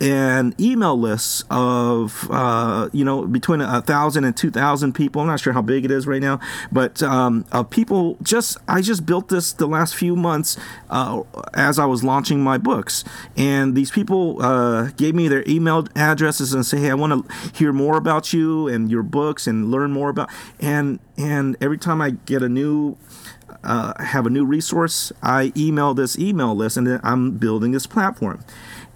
an 0.00 0.54
email 0.58 0.98
list 0.98 1.44
of 1.50 2.28
uh, 2.30 2.88
you 2.92 3.04
know 3.04 3.26
between 3.26 3.60
a 3.60 3.80
thousand 3.82 4.24
and 4.24 4.36
two 4.36 4.50
thousand 4.50 4.94
people. 4.94 5.20
I'm 5.20 5.28
not 5.28 5.40
sure 5.40 5.52
how 5.52 5.62
big 5.62 5.84
it 5.84 5.90
is 5.90 6.06
right 6.06 6.22
now, 6.22 6.40
but 6.72 7.02
um, 7.02 7.44
people. 7.70 8.16
Just 8.22 8.58
I 8.68 8.80
just 8.80 9.06
built 9.06 9.28
this 9.28 9.52
the 9.52 9.66
last 9.66 9.94
few 9.94 10.16
months 10.16 10.56
uh, 10.90 11.22
as 11.54 11.78
I 11.78 11.86
was 11.86 12.04
launching 12.04 12.42
my 12.42 12.58
books, 12.58 13.04
and 13.36 13.74
these 13.74 13.90
people 13.90 14.42
uh, 14.42 14.90
gave 14.96 15.14
me 15.14 15.28
their 15.28 15.44
email 15.48 15.86
addresses 15.94 16.54
and 16.54 16.64
say, 16.64 16.78
"Hey, 16.78 16.90
I 16.90 16.94
want 16.94 17.28
to 17.28 17.52
hear 17.56 17.72
more 17.72 17.96
about 17.96 18.32
you 18.32 18.68
and 18.68 18.90
your 18.90 19.02
books 19.02 19.46
and 19.46 19.70
learn 19.70 19.92
more 19.92 20.08
about." 20.10 20.30
And 20.60 20.98
and 21.16 21.56
every 21.60 21.78
time 21.78 22.00
I 22.00 22.10
get 22.10 22.42
a 22.42 22.48
new 22.48 22.96
uh, 23.62 24.02
have 24.02 24.26
a 24.26 24.30
new 24.30 24.44
resource, 24.44 25.12
I 25.22 25.52
email 25.56 25.94
this 25.94 26.18
email 26.18 26.54
list, 26.54 26.76
and 26.76 27.00
I'm 27.02 27.32
building 27.38 27.72
this 27.72 27.86
platform. 27.86 28.44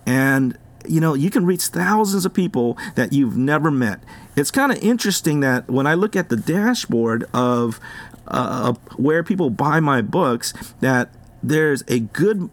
And 0.07 0.57
you 0.91 1.01
know, 1.01 1.15
you 1.15 1.31
can 1.31 1.45
reach 1.45 1.67
thousands 1.67 2.25
of 2.25 2.35
people 2.35 2.77
that 2.95 3.13
you've 3.13 3.37
never 3.37 3.71
met. 3.71 4.01
It's 4.37 4.51
kind 4.51 4.73
of 4.73 4.79
interesting 4.79 5.41
that 5.41 5.69
when 5.69 5.87
I 5.87 5.95
look 5.95 6.17
at 6.17 6.29
the 6.29 6.37
dashboard 6.37 7.25
of 7.35 7.81
uh, 8.27 8.75
where 8.97 9.23
people 9.23 9.51
buy 9.51 9.81
my 9.81 10.03
books, 10.03 10.53
that 10.81 11.11
there's 11.43 11.83
a 11.89 12.01
good 12.01 12.51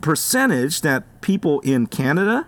percentage 0.00 0.82
that 0.82 1.04
people 1.20 1.60
in 1.60 1.86
Canada, 1.86 2.46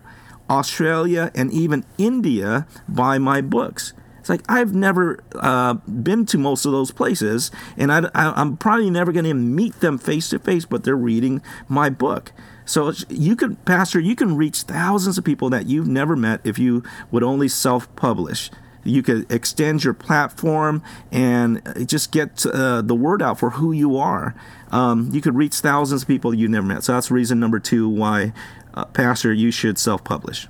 Australia, 0.48 1.30
and 1.34 1.52
even 1.52 1.84
India 1.96 2.66
buy 2.88 3.18
my 3.18 3.40
books. 3.40 3.92
It's 4.20 4.28
like 4.28 4.42
I've 4.48 4.74
never 4.74 5.20
uh, 5.34 5.74
been 5.74 6.26
to 6.26 6.38
most 6.38 6.66
of 6.66 6.72
those 6.72 6.90
places, 6.90 7.50
and 7.76 7.90
I, 7.90 8.10
am 8.14 8.56
probably 8.58 8.90
never 8.90 9.10
going 9.10 9.24
to 9.24 9.34
meet 9.34 9.80
them 9.80 9.96
face 9.96 10.28
to 10.30 10.38
face, 10.38 10.66
but 10.66 10.84
they're 10.84 10.96
reading 10.96 11.40
my 11.66 11.88
book. 11.88 12.32
So 12.68 12.92
you 13.08 13.34
could, 13.34 13.64
Pastor, 13.64 13.98
you 13.98 14.14
can 14.14 14.36
reach 14.36 14.62
thousands 14.62 15.16
of 15.16 15.24
people 15.24 15.48
that 15.50 15.66
you've 15.66 15.88
never 15.88 16.14
met 16.14 16.42
if 16.44 16.58
you 16.58 16.82
would 17.10 17.22
only 17.22 17.48
self 17.48 17.94
publish. 17.96 18.50
You 18.84 19.02
could 19.02 19.30
extend 19.32 19.84
your 19.84 19.94
platform 19.94 20.82
and 21.10 21.62
just 21.86 22.12
get 22.12 22.44
uh, 22.44 22.82
the 22.82 22.94
word 22.94 23.22
out 23.22 23.38
for 23.38 23.50
who 23.50 23.72
you 23.72 23.96
are. 23.96 24.34
Um, 24.70 25.08
you 25.12 25.22
could 25.22 25.34
reach 25.34 25.56
thousands 25.56 26.02
of 26.02 26.08
people 26.08 26.34
you 26.34 26.46
never 26.46 26.66
met. 26.66 26.84
So 26.84 26.92
that's 26.92 27.10
reason 27.10 27.40
number 27.40 27.58
two 27.58 27.88
why, 27.88 28.34
uh, 28.74 28.84
Pastor, 28.86 29.32
you 29.32 29.50
should 29.50 29.78
self 29.78 30.04
publish. 30.04 30.46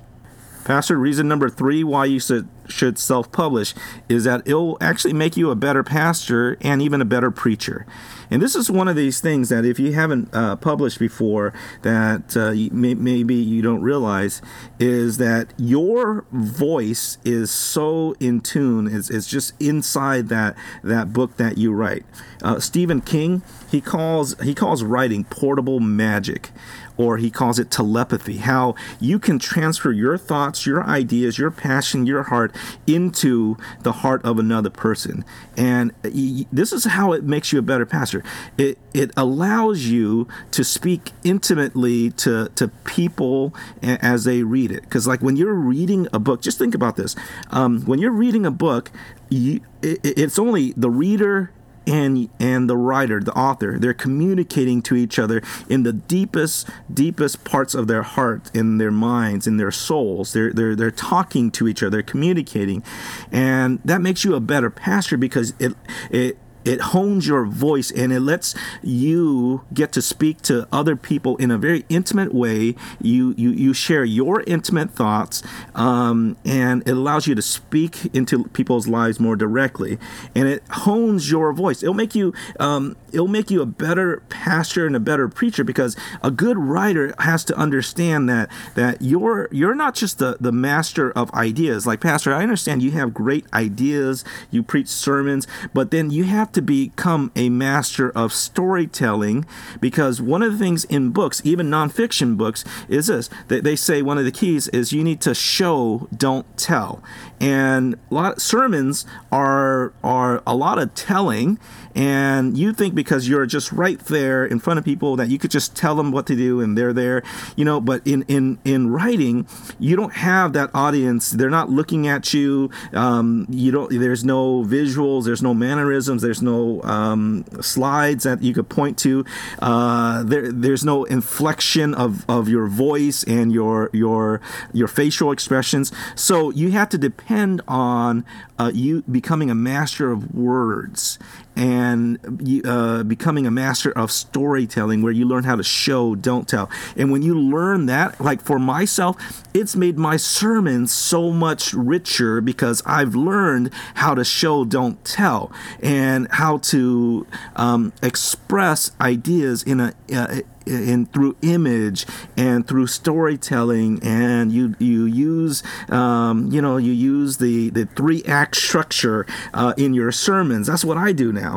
Pastor, 0.65 0.97
reason 0.97 1.27
number 1.29 1.49
three 1.49 1.85
why 1.85 2.03
you 2.05 2.19
should, 2.19 2.49
should 2.69 2.97
self 2.97 3.31
publish 3.31 3.73
is 4.07 4.23
that 4.23 4.41
it'll 4.45 4.77
actually 4.81 5.13
make 5.13 5.35
you 5.37 5.51
a 5.51 5.55
better 5.55 5.83
pastor 5.83 6.57
and 6.61 6.81
even 6.81 7.01
a 7.01 7.05
better 7.05 7.31
preacher. 7.31 7.85
And 8.31 8.41
this 8.41 8.55
is 8.55 8.69
one 8.69 8.87
of 8.87 8.95
these 8.95 9.19
things 9.19 9.49
that 9.49 9.65
if 9.65 9.79
you 9.79 9.93
haven't 9.93 10.29
uh, 10.33 10.55
published 10.57 10.99
before, 10.99 11.53
that 11.81 12.37
uh, 12.37 12.51
may, 12.71 12.93
maybe 12.93 13.35
you 13.35 13.61
don't 13.61 13.81
realize, 13.81 14.41
is 14.77 15.17
that 15.17 15.53
your 15.57 16.25
voice 16.31 17.17
is 17.25 17.49
so 17.49 18.15
in 18.19 18.41
tune. 18.41 18.87
It's, 18.87 19.09
it's 19.09 19.27
just 19.27 19.59
inside 19.59 20.29
that 20.29 20.55
that 20.83 21.11
book 21.11 21.37
that 21.37 21.57
you 21.57 21.71
write. 21.73 22.05
Uh, 22.43 22.59
Stephen 22.59 23.01
King 23.01 23.41
he 23.69 23.81
calls 23.81 24.39
he 24.41 24.55
calls 24.55 24.83
writing 24.83 25.23
portable 25.25 25.79
magic 25.79 26.49
or 26.97 27.15
he 27.15 27.29
calls 27.29 27.59
it 27.59 27.71
telepathy, 27.71 28.37
how 28.37 28.75
you 28.99 29.19
can 29.19 29.39
transfer 29.39 29.89
your 29.89 30.17
thoughts, 30.17 30.65
your 30.65 30.83
ideas, 30.83 31.37
your 31.37 31.49
passion, 31.49 32.05
your 32.05 32.23
heart 32.23 32.53
into 32.87 33.57
the 33.81 33.91
heart 33.91 34.23
of 34.23 34.39
another 34.39 34.69
person. 34.69 35.25
And 35.57 35.93
this 36.03 36.73
is 36.73 36.85
how 36.85 37.13
it 37.13 37.23
makes 37.23 37.51
you 37.51 37.59
a 37.59 37.61
better 37.61 37.85
pastor. 37.85 38.23
It, 38.57 38.77
it 38.93 39.11
allows 39.15 39.85
you 39.85 40.27
to 40.51 40.63
speak 40.63 41.11
intimately 41.23 42.11
to, 42.11 42.49
to 42.55 42.67
people 42.83 43.53
as 43.81 44.23
they 44.23 44.43
read 44.43 44.71
it. 44.71 44.83
Because, 44.83 45.07
like, 45.07 45.21
when 45.21 45.35
you're 45.35 45.53
reading 45.53 46.07
a 46.13 46.19
book, 46.19 46.41
just 46.41 46.57
think 46.57 46.75
about 46.75 46.95
this. 46.95 47.15
Um, 47.51 47.81
when 47.85 47.99
you're 47.99 48.11
reading 48.11 48.45
a 48.45 48.51
book, 48.51 48.91
you, 49.29 49.61
it, 49.81 49.99
it's 50.03 50.39
only 50.39 50.73
the 50.73 50.89
reader 50.89 51.51
and 51.87 52.29
and 52.39 52.69
the 52.69 52.77
writer, 52.77 53.19
the 53.19 53.33
author, 53.33 53.77
they're 53.79 53.93
communicating 53.93 54.81
to 54.83 54.95
each 54.95 55.19
other 55.19 55.41
in 55.67 55.83
the 55.83 55.93
deepest 55.93 56.69
deepest 56.93 57.43
parts 57.43 57.73
of 57.73 57.87
their 57.87 58.03
heart, 58.03 58.51
in 58.53 58.77
their 58.77 58.91
minds, 58.91 59.47
in 59.47 59.57
their 59.57 59.71
souls. 59.71 60.33
They're 60.33 60.53
they're 60.53 60.75
they're 60.75 60.91
talking 60.91 61.51
to 61.51 61.67
each 61.67 61.83
other, 61.83 62.01
communicating, 62.01 62.83
and 63.31 63.79
that 63.85 64.01
makes 64.01 64.23
you 64.23 64.35
a 64.35 64.39
better 64.39 64.69
pastor 64.69 65.17
because 65.17 65.53
it 65.59 65.73
it 66.09 66.37
it 66.69 66.81
hones 66.81 67.27
your 67.27 67.45
voice 67.45 67.89
and 67.89 68.13
it 68.13 68.19
lets 68.19 68.53
you 68.83 69.65
get 69.73 69.91
to 69.91 70.01
speak 70.03 70.41
to 70.43 70.67
other 70.71 70.95
people 70.95 71.35
in 71.37 71.49
a 71.49 71.57
very 71.57 71.83
intimate 71.89 72.33
way. 72.33 72.75
You 73.01 73.33
you, 73.37 73.49
you 73.49 73.73
share 73.73 74.05
your 74.05 74.43
intimate 74.45 74.91
thoughts, 74.91 75.41
um, 75.73 76.37
and 76.45 76.87
it 76.87 76.91
allows 76.91 77.25
you 77.25 77.33
to 77.33 77.41
speak 77.41 78.13
into 78.13 78.43
people's 78.49 78.87
lives 78.87 79.19
more 79.19 79.35
directly, 79.35 79.97
and 80.35 80.47
it 80.47 80.63
hones 80.69 81.31
your 81.31 81.51
voice. 81.53 81.81
It'll 81.81 81.95
make 81.95 82.13
you 82.13 82.33
um, 82.59 82.95
it'll 83.11 83.27
make 83.27 83.49
you 83.49 83.61
a 83.61 83.65
better 83.65 84.21
pastor 84.29 84.85
and 84.85 84.95
a 84.95 84.99
better 84.99 85.27
preacher 85.27 85.63
because 85.63 85.95
a 86.21 86.29
good 86.29 86.57
writer 86.57 87.15
has 87.19 87.43
to 87.45 87.55
understand 87.55 88.29
that 88.29 88.49
that 88.75 89.01
you're 89.01 89.49
you're 89.51 89.75
not 89.75 89.95
just 89.95 90.19
the 90.19 90.37
the 90.39 90.51
master 90.51 91.11
of 91.11 91.33
ideas. 91.33 91.87
Like 91.87 91.99
pastor, 91.99 92.33
I 92.33 92.43
understand 92.43 92.83
you 92.83 92.91
have 92.91 93.13
great 93.13 93.45
ideas, 93.53 94.23
you 94.51 94.61
preach 94.61 94.87
sermons, 94.87 95.47
but 95.73 95.89
then 95.89 96.11
you 96.11 96.25
have 96.25 96.51
to 96.51 96.58
become 96.61 97.31
a 97.35 97.49
master 97.49 98.11
of 98.11 98.33
storytelling 98.33 99.45
because 99.79 100.21
one 100.21 100.41
of 100.41 100.51
the 100.51 100.57
things 100.57 100.85
in 100.85 101.11
books, 101.11 101.41
even 101.43 101.69
nonfiction 101.69 102.37
books, 102.37 102.63
is 102.87 103.07
this. 103.07 103.29
They, 103.47 103.59
they 103.59 103.75
say 103.75 104.01
one 104.01 104.17
of 104.17 104.25
the 104.25 104.31
keys 104.31 104.67
is 104.69 104.93
you 104.93 105.03
need 105.03 105.21
to 105.21 105.33
show, 105.33 106.07
don't 106.15 106.45
tell. 106.57 107.03
And 107.39 107.95
a 108.11 108.13
lot 108.13 108.41
sermons 108.41 109.05
are 109.31 109.93
are 110.03 110.43
a 110.45 110.55
lot 110.55 110.79
of 110.79 110.93
telling. 110.95 111.59
And 111.95 112.57
you 112.57 112.71
think 112.73 112.93
because 112.95 113.27
you're 113.27 113.45
just 113.45 113.71
right 113.71 113.99
there 113.99 114.45
in 114.45 114.59
front 114.59 114.77
of 114.77 114.85
people 114.85 115.15
that 115.15 115.29
you 115.29 115.39
could 115.39 115.51
just 115.51 115.75
tell 115.75 115.95
them 115.95 116.11
what 116.11 116.27
to 116.27 116.35
do 116.35 116.61
and 116.61 116.77
they're 116.77 116.93
there 116.93 117.23
you 117.55 117.65
know 117.65 117.81
but 117.81 118.05
in 118.05 118.23
in 118.27 118.59
in 118.63 118.89
writing 118.89 119.47
you 119.79 119.95
don't 119.95 120.13
have 120.13 120.53
that 120.53 120.69
audience. 120.73 121.31
They're 121.31 121.49
not 121.49 121.69
looking 121.69 122.07
at 122.07 122.33
you. 122.33 122.69
Um, 122.93 123.47
you 123.49 123.71
don't 123.71 123.89
there's 123.91 124.23
no 124.23 124.63
visuals 124.63 125.25
there's 125.25 125.41
no 125.41 125.53
mannerisms 125.53 126.21
there's 126.21 126.41
no 126.41 126.81
um, 126.83 127.45
slides 127.61 128.23
that 128.23 128.43
you 128.43 128.53
could 128.53 128.69
point 128.69 128.97
to. 128.99 129.25
Uh, 129.59 130.23
there 130.23 130.51
there's 130.51 130.85
no 130.85 131.05
inflection 131.05 131.93
of 131.93 132.29
of 132.29 132.47
your 132.49 132.67
voice 132.67 133.23
and 133.23 133.51
your 133.51 133.89
your 133.93 134.41
your 134.73 134.87
facial 134.87 135.31
expressions. 135.31 135.91
So 136.15 136.49
you 136.51 136.71
have 136.71 136.89
to 136.89 136.97
depend 136.97 137.28
on 137.67 138.25
uh, 138.57 138.71
you 138.73 139.03
becoming 139.03 139.49
a 139.51 139.55
master 139.55 140.11
of 140.11 140.33
words 140.33 141.19
and 141.59 142.17
uh, 142.65 143.03
becoming 143.03 143.45
a 143.45 143.51
master 143.51 143.91
of 143.91 144.13
storytelling 144.13 145.01
where 145.01 145.11
you 145.11 145.25
learn 145.25 145.43
how 145.43 145.57
to 145.57 145.63
show, 145.63 146.15
don't 146.15 146.47
tell. 146.47 146.69
And 146.95 147.11
when 147.11 147.21
you 147.21 147.37
learn 147.37 147.85
that, 147.87 148.21
like 148.21 148.41
for 148.41 148.57
myself, 148.57 149.43
it's 149.53 149.75
made 149.75 149.97
my 149.97 150.15
sermons 150.15 150.93
so 150.93 151.31
much 151.31 151.73
richer 151.73 152.39
because 152.39 152.81
I've 152.85 153.13
learned 153.13 153.71
how 153.95 154.15
to 154.15 154.23
show, 154.23 154.63
don't 154.63 155.03
tell, 155.03 155.51
and 155.81 156.29
how 156.31 156.59
to 156.59 157.27
um, 157.57 157.91
express 158.01 158.91
ideas 159.01 159.61
in 159.63 159.81
a, 159.81 159.93
uh, 160.13 160.39
in 160.65 161.07
through 161.07 161.35
image 161.41 162.05
and 162.37 162.65
through 162.67 162.87
storytelling. 162.87 163.99
And 164.03 164.51
you 164.51 164.75
you 164.79 165.05
use 165.05 165.63
um, 165.89 166.51
you 166.51 166.61
know 166.61 166.77
you 166.77 166.93
use 166.93 167.37
the 167.37 167.69
the 167.71 167.85
three 167.85 168.23
act 168.25 168.55
structure 168.55 169.25
uh, 169.53 169.73
in 169.77 169.93
your 169.93 170.11
sermons. 170.11 170.67
That's 170.67 170.85
what 170.85 170.97
I 170.97 171.11
do 171.11 171.33
now 171.33 171.48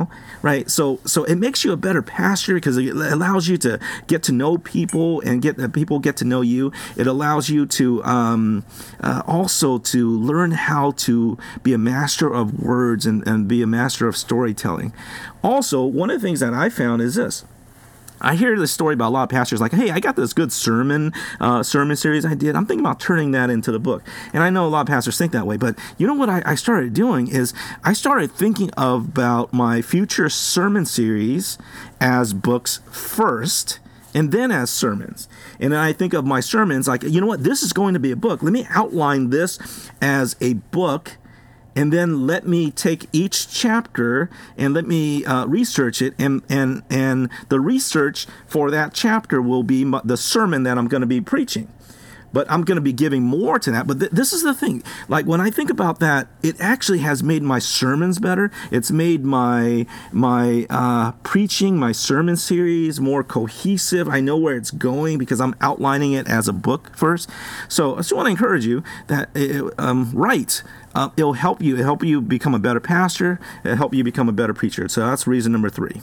right? 0.43 0.71
So 0.71 1.01
so 1.05 1.25
it 1.25 1.37
makes 1.37 1.65
you 1.65 1.73
a 1.73 1.77
better 1.77 2.03
pastor 2.03 2.55
because 2.55 2.77
it 2.77 2.95
allows 2.95 3.49
you 3.49 3.57
to 3.59 3.79
get 4.07 4.23
to 4.25 4.33
know 4.33 4.59
people 4.59 5.21
and 5.23 5.43
get 5.43 5.57
that 5.57 5.73
people 5.73 5.99
get 5.99 6.17
to 6.19 6.25
know 6.25 6.41
you. 6.41 6.73
It 6.97 7.07
allows 7.07 7.49
you 7.49 7.67
to 7.67 8.03
um, 8.05 8.65
uh, 9.01 9.23
also 9.27 9.79
to 9.79 10.11
learn 10.11 10.53
how 10.53 10.93
to 11.07 11.39
be 11.63 11.73
a 11.73 11.79
master 11.79 12.33
of 12.33 12.61
words 12.61 13.07
and, 13.07 13.27
and 13.27 13.49
be 13.49 13.63
a 13.63 13.67
master 13.67 14.09
of 14.09 14.17
storytelling. 14.17 14.93
Also 15.43 15.85
one 15.85 16.11
of 16.11 16.21
the 16.21 16.27
things 16.27 16.41
that 16.41 16.55
I 16.55 16.69
found 16.69 17.03
is 17.03 17.15
this 17.15 17.45
I 18.23 18.37
hear 18.37 18.59
this 18.59 18.73
story 18.73 18.95
about 18.95 19.09
a 19.09 19.15
lot 19.15 19.23
of 19.25 19.29
pastors 19.29 19.61
like, 19.61 19.73
hey, 19.73 19.91
I 19.91 20.01
got 20.01 20.17
this 20.17 20.33
good 20.33 20.53
sermon 20.53 21.13
uh, 21.41 21.63
sermon 21.63 21.97
series 21.97 22.25
I 22.25 22.35
did. 22.35 22.57
I'm 22.57 22.67
thinking 22.67 22.85
about 22.85 23.01
turning 23.01 23.33
that 23.33 23.51
into 23.51 23.73
the 23.73 23.79
book. 23.79 24.03
And 24.33 24.43
I 24.43 24.51
know 24.51 24.67
a 24.67 24.69
lot 24.69 24.83
of 24.83 24.87
pastors 24.87 25.19
think 25.19 25.33
that 25.33 25.47
way, 25.47 25.57
but 25.57 25.79
you 25.99 26.07
know 26.07 26.15
what 26.15 26.31
I, 26.31 26.43
I 26.47 26.55
started 26.55 26.95
doing 26.95 27.29
is 27.29 27.53
I 27.85 27.93
started 27.93 28.31
thinking 28.33 28.71
about 28.77 29.53
my 29.53 29.83
future 29.83 30.29
sermon 30.29 30.87
series 30.87 31.59
as 32.01 32.33
books 32.33 32.81
first 32.91 33.81
and 34.15 34.31
then 34.31 34.51
as 34.51 34.71
sermons. 34.71 35.29
And 35.59 35.75
I 35.75 35.93
think 35.93 36.13
of 36.13 36.25
my 36.25 36.41
sermons 36.41 36.87
like, 36.87 37.03
you 37.03 37.21
know 37.21 37.27
what, 37.27 37.45
this 37.45 37.63
is 37.63 37.73
going 37.73 37.95
to 37.95 38.01
be 38.01 38.11
a 38.11 38.17
book. 38.17 38.43
Let 38.43 38.53
me 38.53 38.67
outline 38.71 39.31
this 39.31 39.91
as 40.01 40.37
a 40.41 40.55
book 40.55 41.17
and 41.75 41.93
then 41.93 42.27
let 42.27 42.47
me 42.47 42.71
take 42.71 43.07
each 43.13 43.49
chapter 43.51 44.31
and 44.57 44.75
let 44.75 44.87
me 44.87 45.25
uh, 45.25 45.47
research 45.47 46.03
it. 46.03 46.15
And 46.19 46.43
and 46.49 46.83
and 46.91 47.29
the 47.49 47.61
research 47.61 48.27
for 48.47 48.71
that 48.71 48.95
chapter 48.95 49.41
will 49.41 49.63
be 49.63 49.85
the 50.05 50.17
sermon 50.17 50.63
that 50.63 50.79
i'm 50.79 50.89
going 50.89 51.01
to 51.01 51.07
be 51.07 51.21
preaching 51.21 51.69
but 52.33 52.51
i'm 52.51 52.63
going 52.63 52.77
to 52.77 52.83
be 52.83 52.93
giving 52.93 53.23
more 53.23 53.59
to 53.59 53.71
that 53.71 53.87
but 53.87 54.01
th- 54.01 54.11
this 54.11 54.33
is 54.33 54.43
the 54.43 54.55
thing 54.55 54.83
like 55.09 55.27
when 55.27 55.41
i 55.41 55.51
think 55.51 55.71
about 55.71 56.01
that 56.01 56.29
it 56.43 56.57
actually 56.61 56.99
has 56.99 57.23
made 57.23 57.43
my 57.43 57.59
sermons 57.59 58.19
better 58.19 58.51
it's 58.71 58.91
made 58.91 59.25
my 59.25 59.87
my 60.11 60.67
uh, 60.71 61.13
preaching 61.23 61.77
my 61.77 61.93
sermon 61.93 62.37
series 62.37 63.01
more 63.01 63.23
cohesive 63.23 64.09
i 64.09 64.21
know 64.21 64.37
where 64.37 64.57
it's 64.57 64.71
going 64.71 65.19
because 65.19 65.41
i'm 65.41 65.55
outlining 65.61 66.13
it 66.13 66.29
as 66.29 66.49
a 66.49 66.53
book 66.53 66.95
first 66.97 67.29
so 67.69 67.95
i 67.95 67.99
just 67.99 68.13
want 68.13 68.27
to 68.27 68.31
encourage 68.31 68.67
you 68.67 68.83
that 69.07 69.29
uh, 69.37 69.71
um, 69.79 70.11
write 70.13 70.63
uh, 70.95 71.09
it'll 71.17 71.33
help 71.33 71.63
you. 71.63 71.75
It'll 71.75 71.87
help 71.87 72.05
you 72.05 72.21
become 72.21 72.55
a 72.55 72.59
better 72.59 72.81
pastor. 72.81 73.41
It'll 73.65 73.77
help 73.77 73.95
you 73.95 74.05
become 74.05 74.29
a 74.29 74.33
better 74.33 74.55
preacher. 74.55 74.89
So 74.89 75.07
that's 75.07 75.27
reason 75.27 75.53
number 75.53 75.71
three. 75.71 76.03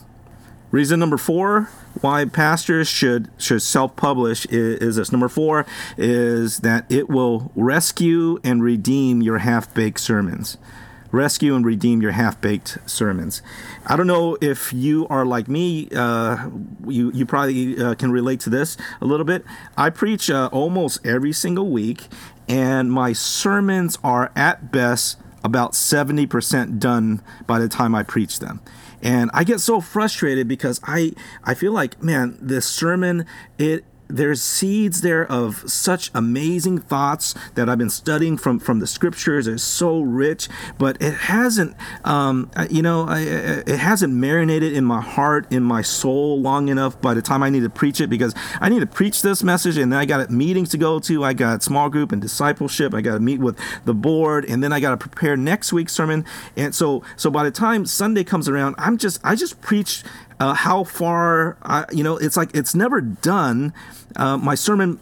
Reason 0.71 0.99
number 0.99 1.17
four 1.17 1.69
why 2.01 2.25
pastors 2.25 2.87
should 2.87 3.29
should 3.37 3.61
self-publish 3.61 4.45
is, 4.47 4.79
is, 4.79 4.95
this. 4.97 5.11
Number 5.11 5.27
four 5.27 5.65
is 5.97 6.59
that 6.59 6.85
it 6.89 7.09
will 7.09 7.51
rescue 7.55 8.39
and 8.43 8.63
redeem 8.63 9.21
your 9.21 9.39
half-baked 9.39 9.99
sermons. 9.99 10.57
Rescue 11.11 11.55
and 11.55 11.65
redeem 11.65 12.03
your 12.03 12.11
half-baked 12.11 12.77
sermons. 12.85 13.41
I 13.87 13.95
don't 13.95 14.05
know 14.05 14.37
if 14.41 14.71
you 14.71 15.07
are 15.07 15.25
like 15.25 15.47
me. 15.47 15.89
Uh, 15.89 16.49
you 16.87 17.11
you 17.13 17.25
probably 17.25 17.81
uh, 17.81 17.95
can 17.95 18.11
relate 18.11 18.39
to 18.41 18.51
this 18.51 18.77
a 19.01 19.05
little 19.05 19.25
bit. 19.25 19.43
I 19.75 19.89
preach 19.89 20.29
uh, 20.29 20.49
almost 20.51 21.03
every 21.03 21.33
single 21.33 21.71
week, 21.71 22.07
and 22.47 22.91
my 22.91 23.13
sermons 23.13 23.97
are 24.03 24.31
at 24.35 24.71
best 24.71 25.17
about 25.43 25.71
70% 25.71 26.79
done 26.79 27.21
by 27.47 27.59
the 27.59 27.69
time 27.69 27.95
I 27.95 28.03
preach 28.03 28.39
them. 28.39 28.61
And 29.01 29.31
I 29.33 29.43
get 29.43 29.59
so 29.59 29.81
frustrated 29.81 30.47
because 30.47 30.79
I 30.83 31.13
I 31.43 31.53
feel 31.53 31.71
like, 31.71 32.01
man, 32.03 32.37
this 32.41 32.65
sermon 32.65 33.25
it 33.57 33.83
there's 34.09 34.41
seeds 34.41 35.01
there 35.01 35.25
of 35.31 35.69
such 35.69 36.09
amazing 36.15 36.79
thoughts 36.79 37.35
that 37.53 37.69
I've 37.69 37.77
been 37.77 37.91
studying 37.91 38.37
from 38.37 38.59
from 38.59 38.79
the 38.79 38.87
scriptures. 38.87 39.47
It's 39.47 39.63
so 39.63 40.01
rich, 40.01 40.49
but 40.77 41.01
it 41.01 41.13
hasn't, 41.13 41.75
um, 42.03 42.49
uh, 42.55 42.67
you 42.69 42.81
know, 42.81 43.05
I, 43.07 43.19
it 43.21 43.77
hasn't 43.77 44.13
marinated 44.13 44.73
in 44.73 44.83
my 44.83 44.99
heart, 44.99 45.51
in 45.51 45.63
my 45.63 45.83
soul 45.83 46.41
long 46.41 46.69
enough. 46.69 46.99
By 46.99 47.13
the 47.13 47.21
time 47.21 47.43
I 47.43 47.49
need 47.49 47.61
to 47.61 47.69
preach 47.69 48.01
it, 48.01 48.09
because 48.09 48.33
I 48.59 48.69
need 48.69 48.79
to 48.79 48.87
preach 48.87 49.21
this 49.21 49.43
message, 49.43 49.77
and 49.77 49.93
then 49.93 49.99
I 49.99 50.05
got 50.05 50.29
meetings 50.31 50.69
to 50.69 50.77
go 50.77 50.99
to. 50.99 51.23
I 51.23 51.33
got 51.33 51.61
small 51.61 51.89
group 51.89 52.11
and 52.11 52.21
discipleship. 52.21 52.93
I 52.93 53.01
got 53.01 53.13
to 53.13 53.19
meet 53.19 53.39
with 53.39 53.59
the 53.85 53.93
board, 53.93 54.43
and 54.45 54.63
then 54.63 54.73
I 54.73 54.79
got 54.79 54.91
to 54.91 54.97
prepare 54.97 55.37
next 55.37 55.71
week's 55.71 55.93
sermon. 55.93 56.25
And 56.55 56.73
so, 56.73 57.03
so 57.15 57.29
by 57.29 57.43
the 57.43 57.51
time 57.51 57.85
Sunday 57.85 58.23
comes 58.23 58.49
around, 58.49 58.75
I'm 58.79 58.97
just 58.97 59.21
I 59.23 59.35
just 59.35 59.61
preach 59.61 60.03
uh, 60.39 60.53
how 60.53 60.83
far 60.83 61.57
I, 61.61 61.85
you 61.91 62.03
know 62.03 62.17
it's 62.17 62.37
like 62.37 62.55
it's 62.55 62.73
never 62.73 63.01
done 63.01 63.73
uh, 64.19 64.37
my 64.37 64.55
sermon 64.55 64.99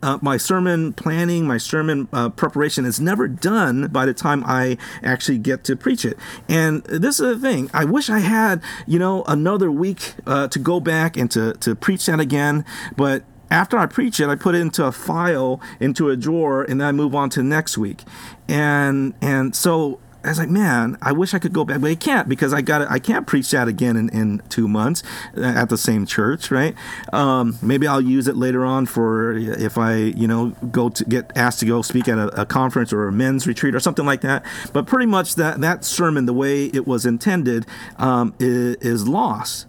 uh, 0.00 0.18
my 0.22 0.36
sermon 0.36 0.92
planning, 0.92 1.44
my 1.44 1.58
sermon 1.58 2.06
uh, 2.12 2.28
preparation 2.28 2.84
is 2.84 3.00
never 3.00 3.26
done 3.26 3.88
by 3.88 4.06
the 4.06 4.14
time 4.14 4.44
I 4.46 4.78
actually 5.02 5.38
get 5.38 5.64
to 5.64 5.74
preach 5.74 6.04
it. 6.04 6.16
And 6.48 6.84
this 6.84 7.18
is 7.18 7.40
the 7.40 7.48
thing. 7.48 7.68
I 7.74 7.84
wish 7.84 8.08
I 8.08 8.20
had, 8.20 8.62
you 8.86 9.00
know, 9.00 9.24
another 9.26 9.72
week 9.72 10.14
uh, 10.24 10.46
to 10.48 10.58
go 10.60 10.78
back 10.78 11.16
and 11.16 11.28
to, 11.32 11.54
to 11.54 11.74
preach 11.74 12.06
that 12.06 12.20
again. 12.20 12.64
But 12.96 13.24
after 13.50 13.76
I 13.76 13.86
preach 13.86 14.20
it, 14.20 14.28
I 14.28 14.36
put 14.36 14.54
it 14.54 14.60
into 14.60 14.84
a 14.84 14.92
file, 14.92 15.60
into 15.80 16.10
a 16.10 16.16
drawer, 16.16 16.62
and 16.62 16.80
then 16.80 16.88
I 16.88 16.92
move 16.92 17.14
on 17.14 17.30
to 17.30 17.42
next 17.42 17.78
week. 17.78 18.02
And 18.46 19.14
and 19.20 19.56
so 19.56 20.00
I 20.28 20.32
was 20.32 20.38
like, 20.38 20.50
man, 20.50 20.98
I 21.00 21.12
wish 21.12 21.32
I 21.32 21.38
could 21.38 21.52
go 21.52 21.64
back, 21.64 21.80
but 21.80 21.90
I 21.90 21.94
can't 21.94 22.28
because 22.28 22.52
I 22.52 22.60
got 22.60 22.82
I 22.82 22.98
can't 22.98 23.26
preach 23.26 23.50
that 23.52 23.66
again 23.66 23.96
in, 23.96 24.08
in 24.10 24.42
two 24.50 24.68
months 24.68 25.02
at 25.36 25.70
the 25.70 25.78
same 25.78 26.04
church, 26.04 26.50
right? 26.50 26.74
Um, 27.12 27.58
maybe 27.62 27.86
I'll 27.86 28.00
use 28.00 28.28
it 28.28 28.36
later 28.36 28.64
on 28.64 28.84
for 28.86 29.32
if 29.32 29.78
I, 29.78 29.96
you 29.96 30.28
know, 30.28 30.50
go 30.70 30.90
to 30.90 31.04
get 31.04 31.32
asked 31.34 31.60
to 31.60 31.66
go 31.66 31.80
speak 31.80 32.08
at 32.08 32.18
a, 32.18 32.42
a 32.42 32.46
conference 32.46 32.92
or 32.92 33.08
a 33.08 33.12
men's 33.12 33.46
retreat 33.46 33.74
or 33.74 33.80
something 33.80 34.04
like 34.04 34.20
that. 34.20 34.44
But 34.74 34.86
pretty 34.86 35.06
much 35.06 35.34
that 35.36 35.62
that 35.62 35.84
sermon, 35.84 36.26
the 36.26 36.34
way 36.34 36.66
it 36.66 36.86
was 36.86 37.06
intended, 37.06 37.64
um, 37.96 38.34
is, 38.38 38.76
is 38.76 39.08
lost. 39.08 39.66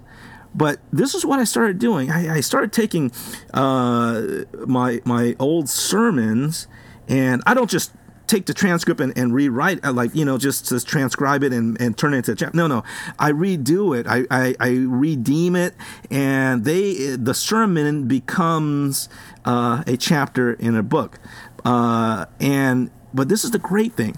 But 0.54 0.80
this 0.92 1.14
is 1.14 1.26
what 1.26 1.40
I 1.40 1.46
started 1.46 1.80
doing. 1.80 2.12
I, 2.12 2.36
I 2.36 2.40
started 2.42 2.74
taking 2.74 3.12
uh, 3.54 4.24
my 4.66 5.00
my 5.06 5.36
old 5.40 5.70
sermons, 5.70 6.68
and 7.08 7.42
I 7.46 7.54
don't 7.54 7.70
just 7.70 7.94
take 8.30 8.46
the 8.46 8.54
transcript 8.54 9.02
and, 9.02 9.18
and 9.18 9.34
rewrite 9.34 9.84
uh, 9.84 9.92
like 9.92 10.14
you 10.16 10.24
know 10.24 10.38
just 10.38 10.88
transcribe 10.88 11.44
it 11.44 11.52
and, 11.52 11.80
and 11.82 11.98
turn 11.98 12.14
it 12.14 12.18
into 12.18 12.32
a 12.32 12.36
chapter 12.36 12.56
no 12.56 12.68
no. 12.68 12.84
I 13.18 13.32
redo 13.32 13.98
it. 13.98 14.08
I, 14.08 14.26
I, 14.30 14.56
I 14.60 14.70
redeem 14.88 15.56
it. 15.56 15.74
And 16.10 16.66
they 16.66 17.16
the 17.16 17.34
sermon 17.34 18.08
becomes 18.08 19.10
uh, 19.46 19.84
a 19.86 19.98
chapter 19.98 20.54
in 20.54 20.76
a 20.76 20.84
book. 20.84 21.20
Uh, 21.66 22.26
and 22.40 22.92
but 23.14 23.30
this 23.30 23.44
is 23.44 23.52
the 23.52 23.60
great 23.60 23.94
thing. 23.94 24.18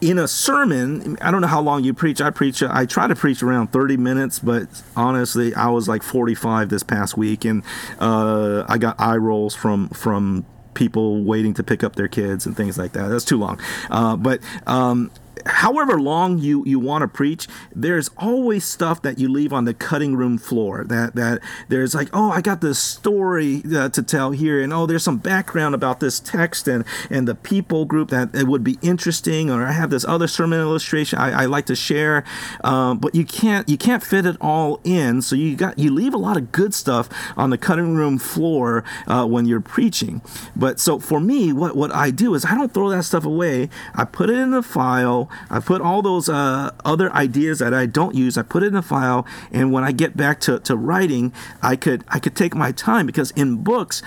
In 0.00 0.18
a 0.18 0.26
sermon, 0.26 1.16
I 1.20 1.30
don't 1.30 1.42
know 1.42 1.46
how 1.46 1.60
long 1.60 1.84
you 1.84 1.94
preach. 1.94 2.20
I 2.20 2.30
preach, 2.30 2.60
I 2.60 2.86
try 2.86 3.06
to 3.06 3.14
preach 3.14 3.40
around 3.40 3.68
30 3.68 3.96
minutes, 3.98 4.40
but 4.40 4.66
honestly, 4.96 5.54
I 5.54 5.68
was 5.68 5.86
like 5.86 6.02
45 6.02 6.70
this 6.70 6.82
past 6.82 7.16
week, 7.16 7.44
and 7.44 7.62
uh, 8.00 8.64
I 8.68 8.78
got 8.78 9.00
eye 9.00 9.16
rolls 9.16 9.54
from 9.54 9.90
from 9.90 10.44
people 10.74 11.22
waiting 11.22 11.54
to 11.54 11.62
pick 11.62 11.82
up 11.84 11.96
their 11.96 12.08
kids 12.08 12.46
and 12.46 12.56
things 12.56 12.78
like 12.78 12.92
that. 12.92 13.08
That's 13.08 13.24
too 13.24 13.38
long. 13.38 13.60
Uh, 13.90 14.16
but 14.16 14.40
um, 14.66 15.10
however 15.46 16.00
long 16.00 16.38
you 16.38 16.64
you 16.66 16.78
want 16.78 17.02
to 17.02 17.08
preach 17.08 17.48
there's 17.74 18.10
always 18.18 18.64
stuff 18.64 19.02
that 19.02 19.18
you 19.18 19.28
leave 19.28 19.52
on 19.52 19.64
the 19.64 19.74
cutting 19.74 20.14
room 20.14 20.38
floor 20.38 20.84
that 20.84 21.14
that 21.14 21.40
there's 21.68 21.94
like 21.94 22.08
oh 22.12 22.30
i 22.30 22.40
got 22.40 22.60
this 22.60 22.78
story 22.78 23.62
uh, 23.74 23.88
to 23.88 24.02
tell 24.02 24.30
here 24.30 24.60
and 24.60 24.72
oh 24.72 24.86
there's 24.86 25.02
some 25.02 25.18
background 25.18 25.74
about 25.74 26.00
this 26.00 26.20
text 26.20 26.68
and 26.68 26.84
and 27.10 27.26
the 27.26 27.34
people 27.34 27.84
group 27.84 28.10
that 28.10 28.34
it 28.34 28.46
would 28.46 28.62
be 28.62 28.78
interesting 28.82 29.50
or 29.50 29.64
i 29.64 29.72
have 29.72 29.90
this 29.90 30.04
other 30.04 30.28
sermon 30.28 30.60
illustration 30.60 31.18
i, 31.18 31.42
I 31.42 31.46
like 31.46 31.66
to 31.66 31.76
share 31.76 32.24
um, 32.62 32.98
but 32.98 33.14
you 33.14 33.24
can't 33.24 33.68
you 33.68 33.76
can't 33.76 34.02
fit 34.02 34.26
it 34.26 34.36
all 34.40 34.80
in 34.84 35.22
so 35.22 35.34
you 35.34 35.56
got 35.56 35.78
you 35.78 35.92
leave 35.92 36.14
a 36.14 36.18
lot 36.18 36.36
of 36.36 36.52
good 36.52 36.74
stuff 36.74 37.08
on 37.36 37.50
the 37.50 37.58
cutting 37.58 37.94
room 37.94 38.18
floor 38.18 38.84
uh, 39.06 39.26
when 39.26 39.46
you're 39.46 39.60
preaching. 39.60 40.22
But 40.54 40.80
so 40.80 40.98
for 40.98 41.20
me 41.20 41.52
what 41.52 41.76
what 41.76 41.94
i 41.94 42.10
do 42.10 42.34
is 42.34 42.44
i 42.44 42.54
don't 42.54 42.72
throw 42.72 42.88
that 42.90 43.04
stuff 43.04 43.24
away. 43.24 43.68
I 43.94 44.04
put 44.04 44.30
it 44.30 44.38
in 44.38 44.50
the 44.50 44.62
file 44.62 45.21
I 45.50 45.60
put 45.60 45.80
all 45.80 46.02
those 46.02 46.28
uh, 46.28 46.70
other 46.84 47.12
ideas 47.12 47.58
that 47.60 47.74
I 47.74 47.86
don't 47.86 48.14
use. 48.14 48.36
I 48.36 48.42
put 48.42 48.62
it 48.62 48.66
in 48.66 48.76
a 48.76 48.82
file, 48.82 49.26
and 49.50 49.72
when 49.72 49.84
I 49.84 49.92
get 49.92 50.16
back 50.16 50.40
to, 50.40 50.58
to 50.60 50.76
writing, 50.76 51.32
I 51.62 51.76
could 51.76 52.04
I 52.08 52.18
could 52.18 52.36
take 52.36 52.54
my 52.54 52.72
time 52.72 53.06
because 53.06 53.30
in 53.32 53.62
books 53.62 54.02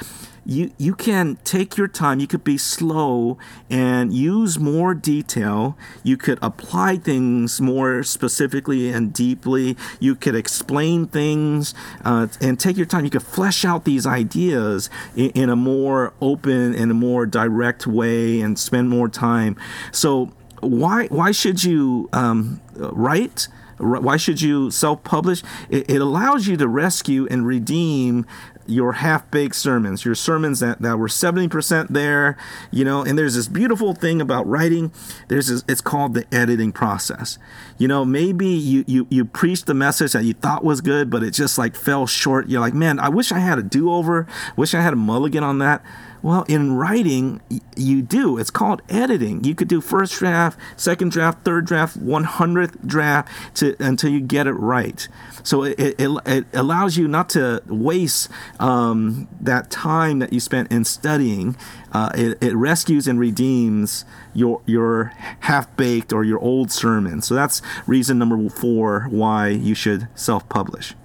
you 0.46 0.72
you 0.78 0.94
can 0.94 1.38
take 1.44 1.76
your 1.76 1.88
time 1.88 2.20
you 2.20 2.28
could 2.28 2.44
be 2.44 2.58
slow 2.58 3.38
and 3.70 4.14
use 4.14 4.60
more 4.60 4.94
detail 4.94 5.76
you 6.04 6.16
could 6.16 6.38
apply 6.42 6.98
things 6.98 7.60
more 7.60 8.04
specifically 8.04 8.90
and 8.92 9.12
deeply 9.12 9.76
you 10.00 10.16
could 10.16 10.36
explain 10.36 11.08
things 11.08 11.74
uh, 12.04 12.28
and 12.40 12.60
take 12.60 12.78
your 12.78 12.86
time 12.86 13.04
you 13.04 13.10
could 13.10 13.24
flesh 13.24 13.66
out 13.66 13.86
these 13.86 14.06
ideas 14.06 14.90
in, 15.16 15.32
in 15.32 15.50
a 15.50 15.56
more 15.56 16.14
open 16.22 16.76
and 16.76 16.92
a 16.92 16.96
more 16.96 17.26
direct 17.26 17.88
way 17.88 18.40
and 18.40 18.60
spend 18.60 18.88
more 18.88 19.10
time 19.10 19.58
so 19.92 20.32
why 20.62 21.08
why 21.08 21.32
should 21.32 21.64
you 21.64 22.10
um, 22.14 22.62
write? 22.76 23.48
Why 23.78 24.16
should 24.16 24.42
you 24.42 24.72
self-publish? 24.72 25.44
It, 25.70 25.90
it, 25.90 26.02
allows 26.02 26.48
you 26.48 26.56
to 26.56 26.66
rescue 26.66 27.28
and 27.30 27.46
redeem 27.46 28.26
your 28.68 28.94
half-baked 28.94 29.56
sermons, 29.56 30.06
your 30.06 30.16
sermons 30.16 30.60
that, 30.60 30.82
that 30.82 30.98
were 30.98 31.08
70% 31.08 31.90
there, 31.90 32.38
you 32.72 32.84
know, 32.84 33.04
and 33.04 33.18
there's 33.18 33.36
this 33.36 33.48
beautiful 33.48 33.94
thing 33.94 34.22
about 34.22 34.48
writing. 34.48 34.92
There's 35.28 35.48
this, 35.48 35.64
it's 35.68 35.82
called 35.82 36.14
the 36.14 36.26
editing 36.34 36.72
process. 36.72 37.38
You 37.78 37.88
know, 37.88 38.06
maybe 38.06 38.48
you, 38.48 38.84
you 38.88 39.08
you 39.10 39.26
preached 39.26 39.66
the 39.66 39.74
message 39.74 40.14
that 40.14 40.24
you 40.24 40.34
thought 40.34 40.64
was 40.64 40.82
good, 40.82 41.10
but 41.10 41.22
it 41.22 41.32
just 41.32 41.58
like 41.58 41.76
fell 41.76 42.08
short. 42.08 42.48
You're 42.48 42.62
like, 42.62 42.74
man, 42.74 43.00
I 43.00 43.10
wish 43.10 43.32
I 43.32 43.40
had 43.40 43.60
a 43.60 43.64
do-over. 43.64 44.26
Wish 44.56 44.74
I 44.74 44.82
had 44.82 44.94
a 44.94 44.98
mulligan 44.98 45.44
on 45.44 45.60
that. 45.60 45.84
Well, 46.26 46.42
in 46.48 46.76
writing, 46.76 47.40
you 47.76 48.02
do. 48.02 48.40
It's 48.40 48.50
called 48.50 48.82
editing. 48.90 49.44
You 49.44 49.54
could 49.54 49.68
do 49.68 49.80
first 49.80 50.18
draft, 50.18 50.60
second 50.76 51.12
draft, 51.12 51.46
third 51.46 51.68
draft, 51.68 52.04
100th 52.04 52.88
draft 52.88 53.32
to, 53.58 53.76
until 53.80 54.10
you 54.10 54.22
get 54.22 54.48
it 54.48 54.54
right. 54.54 55.08
So 55.44 55.62
it, 55.62 55.80
it, 55.80 56.10
it 56.26 56.46
allows 56.52 56.98
you 56.98 57.08
not 57.08 57.30
to 57.30 57.62
waste 57.68 58.32
um, 58.60 59.28
that 59.40 59.70
time 59.70 60.18
that 60.18 60.34
you 60.34 60.40
spent 60.40 60.72
in 60.72 60.84
studying. 60.84 61.56
Uh, 61.92 62.10
it, 62.16 62.42
it 62.42 62.56
rescues 62.56 63.08
and 63.08 63.20
redeems 63.20 64.04
your 64.34 64.64
your 64.66 65.14
half 65.42 65.78
baked 65.78 66.12
or 66.12 66.24
your 66.24 66.40
old 66.40 66.72
sermon. 66.72 67.22
So 67.22 67.36
that's 67.36 67.62
reason 67.86 68.18
number 68.18 68.50
four 68.50 69.06
why 69.12 69.50
you 69.50 69.76
should 69.76 70.08
self 70.16 70.50
publish. 70.50 70.96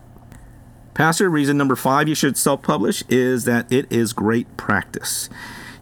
Pastor, 0.95 1.31
reason 1.31 1.57
number 1.57 1.77
five 1.77 2.09
you 2.09 2.15
should 2.15 2.37
self 2.37 2.63
publish 2.63 3.03
is 3.09 3.45
that 3.45 3.71
it 3.73 3.91
is 3.91 4.13
great 4.13 4.57
practice. 4.57 5.29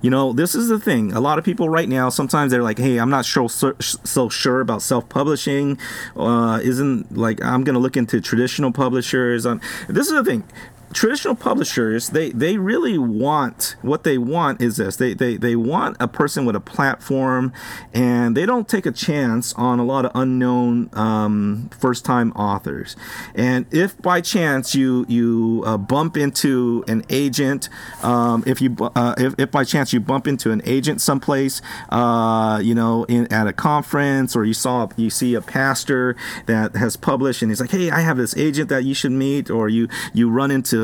You 0.00 0.10
know, 0.10 0.32
this 0.32 0.54
is 0.54 0.68
the 0.68 0.78
thing. 0.78 1.12
A 1.12 1.20
lot 1.20 1.38
of 1.38 1.44
people 1.44 1.68
right 1.68 1.88
now, 1.88 2.08
sometimes 2.08 2.52
they're 2.52 2.62
like, 2.62 2.78
hey, 2.78 2.98
I'm 2.98 3.10
not 3.10 3.24
so, 3.24 3.48
so 3.48 4.28
sure 4.28 4.60
about 4.60 4.80
self 4.80 5.08
publishing. 5.08 5.78
Uh, 6.16 6.60
isn't 6.62 7.16
like, 7.16 7.42
I'm 7.42 7.64
going 7.64 7.74
to 7.74 7.80
look 7.80 7.96
into 7.96 8.20
traditional 8.20 8.70
publishers. 8.70 9.44
Um, 9.44 9.60
this 9.88 10.06
is 10.06 10.12
the 10.12 10.24
thing 10.24 10.44
traditional 10.92 11.34
publishers 11.34 12.08
they 12.10 12.30
they 12.30 12.56
really 12.56 12.98
want 12.98 13.76
what 13.82 14.04
they 14.04 14.18
want 14.18 14.60
is 14.60 14.76
this. 14.76 14.96
They 14.96 15.14
they, 15.14 15.36
they 15.36 15.56
want 15.56 15.96
a 16.00 16.08
person 16.08 16.44
with 16.44 16.56
a 16.56 16.60
platform 16.60 17.52
and 17.92 18.36
they 18.36 18.46
don't 18.46 18.68
take 18.68 18.86
a 18.86 18.92
chance 18.92 19.52
on 19.54 19.78
a 19.78 19.84
lot 19.84 20.04
of 20.04 20.12
unknown 20.14 20.90
um, 20.94 21.70
first 21.78 22.04
time 22.04 22.32
authors. 22.32 22.96
And 23.34 23.66
if 23.70 24.00
by 24.00 24.20
chance 24.20 24.74
you 24.74 25.04
you 25.08 25.62
uh, 25.66 25.76
bump 25.76 26.16
into 26.16 26.84
an 26.88 27.04
agent 27.10 27.68
um, 28.02 28.42
if 28.46 28.60
you 28.60 28.76
uh, 28.80 29.14
if, 29.18 29.34
if 29.38 29.50
by 29.50 29.64
chance 29.64 29.92
you 29.92 30.00
bump 30.00 30.26
into 30.26 30.50
an 30.50 30.62
agent 30.64 31.00
someplace 31.00 31.60
uh, 31.90 32.60
you 32.62 32.74
know 32.74 33.04
in, 33.04 33.30
at 33.32 33.46
a 33.46 33.52
conference 33.52 34.34
or 34.34 34.44
you 34.44 34.54
saw 34.54 34.88
you 34.96 35.10
see 35.10 35.34
a 35.34 35.40
pastor 35.40 36.16
that 36.46 36.76
has 36.76 36.96
published 36.96 37.42
and 37.42 37.50
he's 37.50 37.60
like 37.60 37.70
hey 37.70 37.90
I 37.90 38.00
have 38.00 38.16
this 38.16 38.36
agent 38.36 38.68
that 38.70 38.84
you 38.84 38.94
should 38.94 39.12
meet 39.12 39.50
or 39.50 39.68
you 39.68 39.88
you 40.12 40.30
run 40.30 40.50
into 40.50 40.77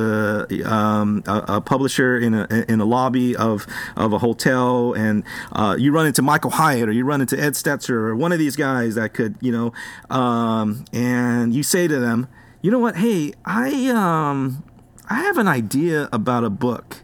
um, 0.64 1.22
a, 1.26 1.56
a, 1.56 1.60
publisher 1.60 2.18
in 2.18 2.34
a 2.34 2.64
in 2.68 2.80
a 2.80 2.84
lobby 2.84 3.36
of 3.36 3.66
of 3.96 4.12
a 4.12 4.18
hotel, 4.18 4.92
and 4.94 5.24
uh, 5.52 5.76
you 5.78 5.92
run 5.92 6.06
into 6.06 6.22
Michael 6.22 6.50
Hyatt 6.50 6.88
or 6.88 6.92
you 6.92 7.04
run 7.04 7.20
into 7.20 7.40
Ed 7.40 7.52
Stetzer 7.52 7.90
or 7.90 8.16
one 8.16 8.32
of 8.32 8.38
these 8.38 8.56
guys 8.56 8.94
that 8.94 9.14
could, 9.14 9.36
you 9.40 9.52
know, 9.52 9.72
um, 10.14 10.84
and 10.92 11.54
you 11.54 11.62
say 11.62 11.88
to 11.88 11.98
them, 11.98 12.28
you 12.62 12.70
know 12.70 12.78
what? 12.78 12.96
Hey, 12.96 13.32
I 13.44 13.88
um, 13.88 14.64
I 15.08 15.20
have 15.20 15.38
an 15.38 15.48
idea 15.48 16.08
about 16.12 16.44
a 16.44 16.50
book, 16.50 17.02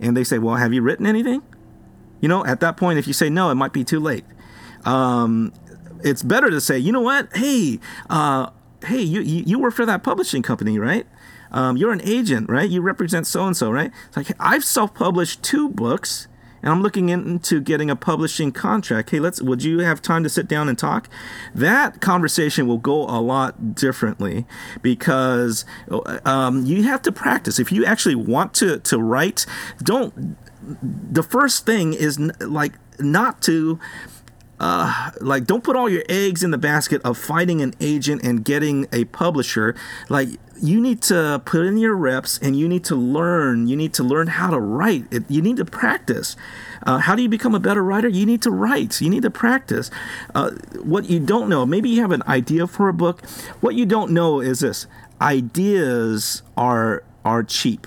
and 0.00 0.16
they 0.16 0.24
say, 0.24 0.38
well, 0.38 0.56
have 0.56 0.72
you 0.72 0.82
written 0.82 1.06
anything? 1.06 1.42
You 2.20 2.28
know, 2.28 2.44
at 2.44 2.60
that 2.60 2.76
point, 2.76 2.98
if 2.98 3.06
you 3.06 3.12
say 3.12 3.30
no, 3.30 3.50
it 3.50 3.54
might 3.54 3.72
be 3.72 3.84
too 3.84 4.00
late. 4.00 4.24
Um, 4.84 5.52
it's 6.04 6.22
better 6.22 6.50
to 6.50 6.60
say, 6.60 6.78
you 6.78 6.92
know 6.92 7.00
what? 7.00 7.34
Hey, 7.34 7.80
uh, 8.08 8.50
hey, 8.84 9.00
you, 9.00 9.20
you, 9.20 9.42
you 9.46 9.58
work 9.58 9.74
for 9.74 9.86
that 9.86 10.02
publishing 10.02 10.42
company, 10.42 10.78
right? 10.78 11.06
Um, 11.50 11.76
you're 11.76 11.92
an 11.92 12.02
agent, 12.02 12.48
right? 12.48 12.68
You 12.68 12.80
represent 12.80 13.26
so 13.26 13.46
and 13.46 13.56
so, 13.56 13.70
right? 13.70 13.90
It's 14.08 14.16
like 14.16 14.30
I've 14.38 14.64
self-published 14.64 15.42
two 15.42 15.68
books, 15.68 16.28
and 16.62 16.72
I'm 16.72 16.82
looking 16.82 17.08
into 17.08 17.60
getting 17.60 17.90
a 17.90 17.96
publishing 17.96 18.52
contract. 18.52 19.10
Hey, 19.10 19.20
let's. 19.20 19.40
Would 19.40 19.62
you 19.62 19.80
have 19.80 20.02
time 20.02 20.22
to 20.22 20.28
sit 20.28 20.46
down 20.46 20.68
and 20.68 20.78
talk? 20.78 21.08
That 21.54 22.00
conversation 22.00 22.66
will 22.66 22.78
go 22.78 23.04
a 23.04 23.20
lot 23.20 23.74
differently 23.74 24.46
because 24.82 25.64
um, 26.24 26.64
you 26.66 26.82
have 26.84 27.02
to 27.02 27.12
practice. 27.12 27.58
If 27.58 27.72
you 27.72 27.84
actually 27.84 28.14
want 28.14 28.54
to 28.54 28.78
to 28.78 28.98
write, 28.98 29.46
don't. 29.82 30.36
The 30.62 31.22
first 31.22 31.64
thing 31.64 31.94
is 31.94 32.18
like 32.40 32.74
not 32.98 33.40
to 33.42 33.80
uh, 34.60 35.10
like 35.22 35.46
don't 35.46 35.64
put 35.64 35.74
all 35.74 35.88
your 35.88 36.04
eggs 36.08 36.44
in 36.44 36.50
the 36.50 36.58
basket 36.58 37.00
of 37.02 37.16
finding 37.16 37.62
an 37.62 37.72
agent 37.80 38.22
and 38.22 38.44
getting 38.44 38.86
a 38.92 39.06
publisher. 39.06 39.74
Like 40.10 40.28
you 40.60 40.80
need 40.80 41.00
to 41.02 41.40
put 41.46 41.64
in 41.64 41.78
your 41.78 41.94
reps 41.94 42.38
and 42.38 42.58
you 42.58 42.68
need 42.68 42.84
to 42.84 42.94
learn. 42.94 43.66
You 43.66 43.76
need 43.76 43.94
to 43.94 44.04
learn 44.04 44.26
how 44.26 44.50
to 44.50 44.60
write. 44.60 45.06
It, 45.10 45.24
you 45.30 45.40
need 45.40 45.56
to 45.56 45.64
practice. 45.64 46.36
Uh, 46.82 46.98
how 46.98 47.14
do 47.14 47.22
you 47.22 47.28
become 47.28 47.54
a 47.54 47.60
better 47.60 47.82
writer? 47.82 48.08
You 48.08 48.26
need 48.26 48.42
to 48.42 48.50
write. 48.50 49.00
You 49.00 49.08
need 49.08 49.22
to 49.22 49.30
practice. 49.30 49.90
Uh, 50.34 50.50
what 50.82 51.08
you 51.08 51.20
don't 51.20 51.48
know 51.48 51.64
maybe 51.64 51.88
you 51.88 52.02
have 52.02 52.12
an 52.12 52.22
idea 52.28 52.66
for 52.66 52.90
a 52.90 52.94
book. 52.94 53.26
What 53.62 53.74
you 53.74 53.86
don't 53.86 54.10
know 54.12 54.40
is 54.40 54.60
this. 54.60 54.86
Ideas 55.22 56.42
are 56.58 57.02
are 57.24 57.42
cheap. 57.42 57.86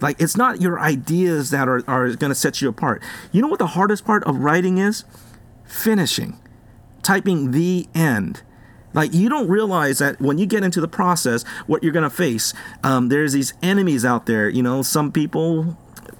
Like 0.00 0.20
it's 0.20 0.36
not 0.36 0.60
your 0.60 0.80
ideas 0.80 1.50
that 1.50 1.68
are, 1.68 1.82
are 1.88 2.08
going 2.16 2.30
to 2.30 2.34
set 2.34 2.60
you 2.60 2.68
apart. 2.68 3.02
You 3.30 3.40
know 3.40 3.48
what 3.48 3.60
the 3.60 3.68
hardest 3.68 4.04
part 4.04 4.24
of 4.24 4.38
writing 4.38 4.78
is 4.78 5.04
finishing, 5.68 6.38
typing 7.02 7.52
the 7.52 7.88
end. 7.94 8.42
Like 8.94 9.12
you 9.12 9.28
don't 9.28 9.48
realize 9.48 9.98
that 9.98 10.20
when 10.20 10.38
you 10.38 10.46
get 10.46 10.64
into 10.64 10.80
the 10.80 10.88
process, 10.88 11.44
what 11.66 11.82
you're 11.82 11.92
to 12.02 12.10
face. 12.10 12.54
Um, 12.82 13.08
there's 13.08 13.32
these 13.32 13.52
enemies 13.62 14.04
out 14.04 14.26
there. 14.26 14.48
You 14.48 14.62
know, 14.62 14.82
some 14.82 15.12
people 15.12 15.76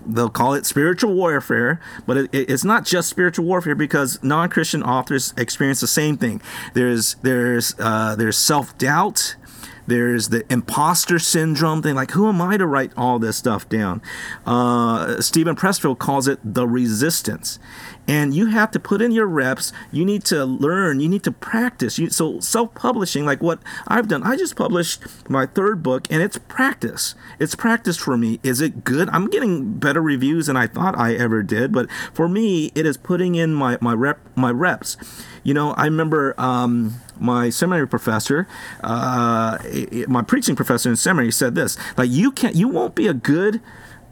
they'll 0.07 0.31
call 0.31 0.55
it 0.55 0.65
spiritual 0.65 1.15
warfare, 1.15 1.81
but 2.07 2.17
it, 2.17 2.31
it's 2.33 2.65
not 2.65 2.85
just 2.85 3.11
spiritual 3.11 3.45
warfare 3.45 3.75
because 3.75 4.23
non-Christian 4.23 4.83
authors 4.83 5.35
experience 5.37 5.81
the 5.81 5.87
same 5.87 6.17
thing. 6.17 6.41
There's 6.75 7.17
there's 7.23 7.75
uh, 7.79 8.17
there's 8.17 8.37
self 8.37 8.77
doubt. 8.79 9.37
There's 9.87 10.29
the 10.29 10.44
imposter 10.53 11.18
syndrome 11.18 11.83
thing, 11.83 11.94
like 11.94 12.11
who 12.11 12.29
am 12.29 12.42
I 12.42 12.59
to 12.59 12.66
write 12.66 12.92
all 12.97 13.18
this 13.18 13.38
stuff 13.38 13.68
down? 13.68 14.03
Uh, 14.44 15.21
Steven 15.21 15.57
Pressfield 15.57 15.99
calls 15.99 16.29
it 16.29 16.38
the 16.44 16.68
resistance, 16.68 17.59
and 18.07 18.35
you 18.35 18.47
have 18.47 18.71
to 18.73 18.81
put 18.81 19.01
in 19.01 19.12
your 19.12 19.27
reps. 19.27 19.73
You 19.90 20.05
need 20.05 20.25
to 20.27 20.44
learn. 20.44 21.01
You 21.01 21.09
need 21.09 21.23
to 21.25 21.33
practice. 21.33 21.99
You, 21.99 22.11
so 22.11 22.38
self-publishing 22.40 23.25
like 23.25 23.42
what 23.42 23.61
i've 23.87 24.09
done 24.09 24.23
i 24.23 24.37
just 24.37 24.57
published 24.57 25.03
my 25.29 25.47
third 25.47 25.83
book 25.83 26.07
and 26.11 26.23
it's 26.23 26.38
practice. 26.38 27.14
It's 27.38 27.55
practice 27.55 27.97
for 27.97 28.16
me. 28.16 28.40
Is 28.42 28.61
it 28.61 28.85
good? 28.85 29.09
I'm 29.11 29.29
getting 29.29 29.75
better 29.75 30.01
reviews 30.03 30.47
than 30.47 30.57
i 30.57 30.66
thought 30.66 30.99
i 30.99 31.14
ever 31.14 31.42
did 31.42 31.73
but 31.73 31.90
for 32.12 32.29
me 32.29 32.73
it 32.75 32.85
is 32.87 32.97
putting 32.97 33.35
in 33.35 33.55
my 33.55 33.79
my 33.81 33.94
rep 33.94 34.18
my 34.35 34.51
reps. 34.51 34.97
You 35.42 35.55
know 35.55 35.73
i 35.73 35.85
remember 35.85 36.35
um, 36.38 37.01
my 37.21 37.51
seminary 37.51 37.89
professor, 37.89 38.47
uh, 38.83 39.59
my 40.07 40.23
preaching 40.23 40.57
professor 40.57 40.89
in 40.91 40.97
seminary 40.97 41.33
said 41.33 41.55
this: 41.55 41.77
like 41.97 42.11
you 42.11 42.31
can't, 42.31 42.55
you 42.55 42.69
won't 42.69 42.95
be 42.95 43.07
a 43.07 43.15
good, 43.15 43.61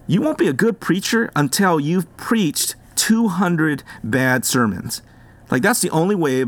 you 0.07 0.21
won't 0.21 0.39
be 0.39 0.49
a 0.49 0.53
good 0.53 0.81
preacher 0.81 1.31
until 1.35 1.79
you've 1.81 2.15
preached 2.17 2.77
200 2.97 3.83
bad 4.03 4.45
sermons. 4.45 5.03
Like, 5.51 5.63
that's 5.63 5.81
the 5.81 5.91
only 5.91 6.17
way 6.17 6.45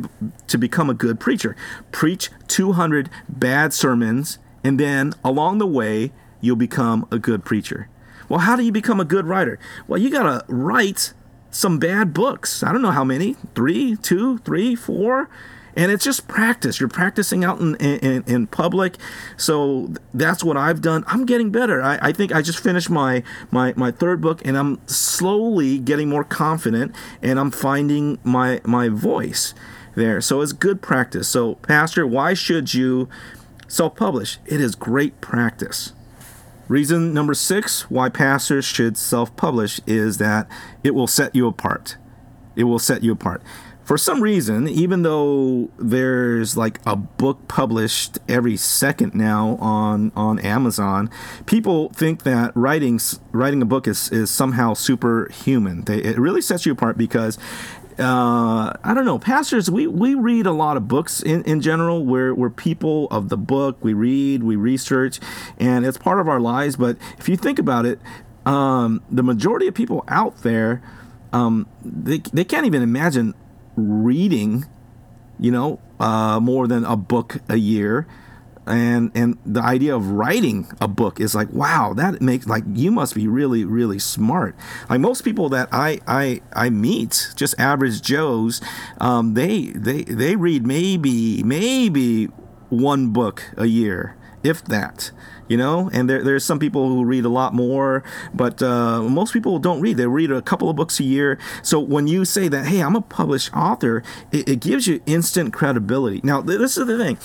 to 0.49 0.59
become 0.59 0.91
a 0.91 0.95
good 0.95 1.21
preacher. 1.21 1.57
Preach 1.93 2.31
200 2.49 3.09
bad 3.29 3.73
sermons, 3.73 4.39
and 4.65 4.79
then 4.79 5.15
along 5.25 5.59
the 5.59 5.67
way, 5.67 6.13
you'll 6.41 6.57
become 6.57 7.07
a 7.11 7.19
good 7.19 7.45
preacher. 7.45 7.89
Well, 8.29 8.41
how 8.41 8.57
do 8.57 8.63
you 8.63 8.73
become 8.73 9.01
a 9.01 9.05
good 9.05 9.27
writer? 9.27 9.59
Well, 9.87 10.01
you 10.01 10.11
got 10.11 10.25
to 10.25 10.53
write 10.53 11.13
some 11.51 11.79
bad 11.79 12.13
books. 12.13 12.63
I 12.63 12.73
don't 12.73 12.83
know 12.83 12.91
how 12.91 13.05
many 13.05 13.37
three, 13.55 13.97
two, 13.97 14.39
three, 14.39 14.75
four 14.75 15.31
and 15.79 15.93
it's 15.93 16.05
just 16.05 16.27
practice. 16.27 16.81
You're 16.81 16.89
practicing 16.89 17.45
out 17.45 17.61
in, 17.61 17.77
in, 17.77 18.25
in 18.27 18.47
public. 18.49 18.97
So 19.37 19.95
that's 20.13 20.43
what 20.43 20.57
i've 20.57 20.83
done. 20.83 21.05
I'm 21.07 21.25
getting 21.25 21.51
better. 21.51 21.81
I, 21.81 21.99
I, 22.03 22.13
think 22.13 22.35
i 22.35 22.43
just 22.43 22.59
finished 22.59 22.91
my, 22.91 23.23
my 23.53 23.73
my 23.77 23.93
third 23.93 24.21
book 24.21 24.43
and 24.45 24.59
i'm 24.59 24.87
slowly 24.89 25.79
getting 25.79 26.09
more 26.09 26.25
confident 26.25 26.95
and 27.23 27.39
i'm 27.39 27.53
finding 27.53 28.19
my 28.25 28.61
my 28.65 28.89
voice 28.89 29.55
there. 29.95 30.21
So 30.21 30.41
it's 30.41 30.53
good 30.53 30.83
practice. 30.83 31.29
So 31.29 31.55
pastor 31.57 32.07
why 32.07 32.35
should 32.35 32.75
you 32.75 33.09
self-publish? 33.69 34.39
It 34.47 34.61
is 34.61 34.75
great 34.75 35.21
practice. 35.21 35.93
Reason 36.67 37.15
number 37.15 37.35
six 37.35 37.89
why 37.89 38.09
pastors 38.09 38.65
should 38.65 38.97
self-publish 38.97 39.81
is 39.87 40.19
that 40.19 40.49
it 40.83 40.97
will 40.97 41.07
set 41.07 41.37
you 41.37 41.47
apart. 41.47 41.97
It 42.57 42.65
will 42.65 42.81
set 42.81 43.05
you 43.05 43.13
apart 43.13 43.43
for 43.89 43.97
some 43.97 44.23
reason, 44.23 44.69
even 44.69 45.01
though 45.01 45.71
there's 45.79 46.59
like 46.59 46.79
a 46.85 46.95
book 46.95 47.49
published 47.49 48.19
every 48.29 48.55
second 48.55 49.15
now 49.15 49.57
on 49.63 50.13
on 50.15 50.39
Amazon, 50.41 51.09
people 51.47 51.89
think 51.95 52.25
that 52.25 52.55
writing 52.55 53.01
writing 53.33 53.63
a 53.63 53.65
book 53.65 53.89
is, 53.89 54.13
is 54.13 54.31
somehow 54.31 54.75
superhuman. 54.75 55.85
They, 55.85 56.03
it 56.03 56.19
really 56.19 56.43
sets 56.43 56.67
you 56.67 56.73
apart 56.73 56.99
because 56.99 57.39
uh, 57.99 58.75
I 58.85 58.93
don't 58.93 59.07
know, 59.07 59.19
pastors, 59.19 59.71
we, 59.71 59.87
we 59.87 60.15
read 60.15 60.45
a 60.45 60.53
lot 60.53 60.77
of 60.77 60.87
books 60.87 61.23
in, 61.23 61.43
in 61.45 61.63
general. 61.63 62.05
We're, 62.05 62.35
we're 62.35 62.51
people 62.51 63.09
of 63.11 63.31
the 63.31 63.39
book. 63.39 63.83
We 63.83 63.95
read, 63.95 64.43
we 64.43 64.55
research, 64.55 65.19
and 65.59 65.87
it's 65.87 65.97
part 65.97 66.21
of 66.21 66.29
our 66.29 66.41
lives. 66.41 66.77
But 66.77 66.99
if 67.19 67.29
you 67.29 67.39
think 67.39 67.59
about 67.59 67.87
it, 67.87 67.99
um, 68.45 69.03
the 69.11 69.23
majority 69.23 69.67
of 69.67 69.75
people 69.75 70.05
out 70.09 70.43
there, 70.43 70.83
um, 71.33 71.67
they, 71.83 72.19
they 72.19 72.45
can't 72.45 72.67
even 72.67 72.83
imagine 72.83 73.35
reading, 73.79 74.67
you 75.39 75.51
know, 75.51 75.81
uh, 76.01 76.41
more 76.41 76.67
than 76.67 76.85
a 76.85 76.97
book 76.97 77.39
a 77.49 77.57
year. 77.57 78.07
And 78.67 79.11
and 79.15 79.39
the 79.47 79.63
idea 79.63 79.97
of 79.97 80.11
writing 80.11 80.71
a 80.79 80.87
book 80.89 81.21
is 81.21 81.35
like 81.35 81.51
wow 81.55 81.95
that 81.95 82.21
makes 82.21 82.47
like 82.47 82.65
you 82.75 82.91
must 82.91 83.15
be 83.15 83.27
really 83.27 83.65
really 83.65 83.99
smart 83.99 84.55
like 84.91 85.01
most 85.01 85.23
people 85.23 85.49
that 85.49 85.71
I 85.73 86.01
I, 86.07 86.43
I 86.53 86.69
meet 86.69 87.33
just 87.35 87.59
average 87.59 88.03
Joes 88.03 88.61
um, 89.01 89.33
they 89.33 89.69
they 89.69 90.03
they 90.03 90.37
read 90.37 90.67
maybe 90.67 91.43
maybe 91.43 92.27
one 92.69 93.09
book 93.09 93.43
a 93.57 93.65
year 93.65 94.19
if 94.43 94.63
that 94.67 95.13
you 95.49 95.57
know? 95.57 95.91
And 95.93 96.09
there, 96.09 96.23
there's 96.23 96.45
some 96.45 96.59
people 96.59 96.89
who 96.89 97.05
read 97.05 97.25
a 97.25 97.29
lot 97.29 97.55
more 97.55 98.03
but 98.35 98.63
uh, 98.63 99.03
most 99.03 99.33
people 99.33 99.59
don't 99.59 99.81
read. 99.81 99.97
They 99.97 100.07
read 100.07 100.31
a 100.31 100.43
couple 100.43 100.71
of 100.71 100.77
books 100.77 101.01
a 101.01 101.05
year. 101.05 101.39
So 101.63 101.81
when 101.81 102.07
you 102.07 102.25
say 102.25 102.49
that 102.49 102.67
hey 102.67 102.81
i'm 102.81 102.97
a 102.97 103.01
published 103.01 103.55
author 103.55 104.03
it, 104.33 104.49
it 104.49 104.61
gives 104.61 104.87
you 104.87 105.01
instant 105.07 105.53
credibility. 105.53 106.21
Now 106.23 106.41
this 106.41 106.77
is 106.77 106.87
the 106.87 106.99
thing 106.99 107.19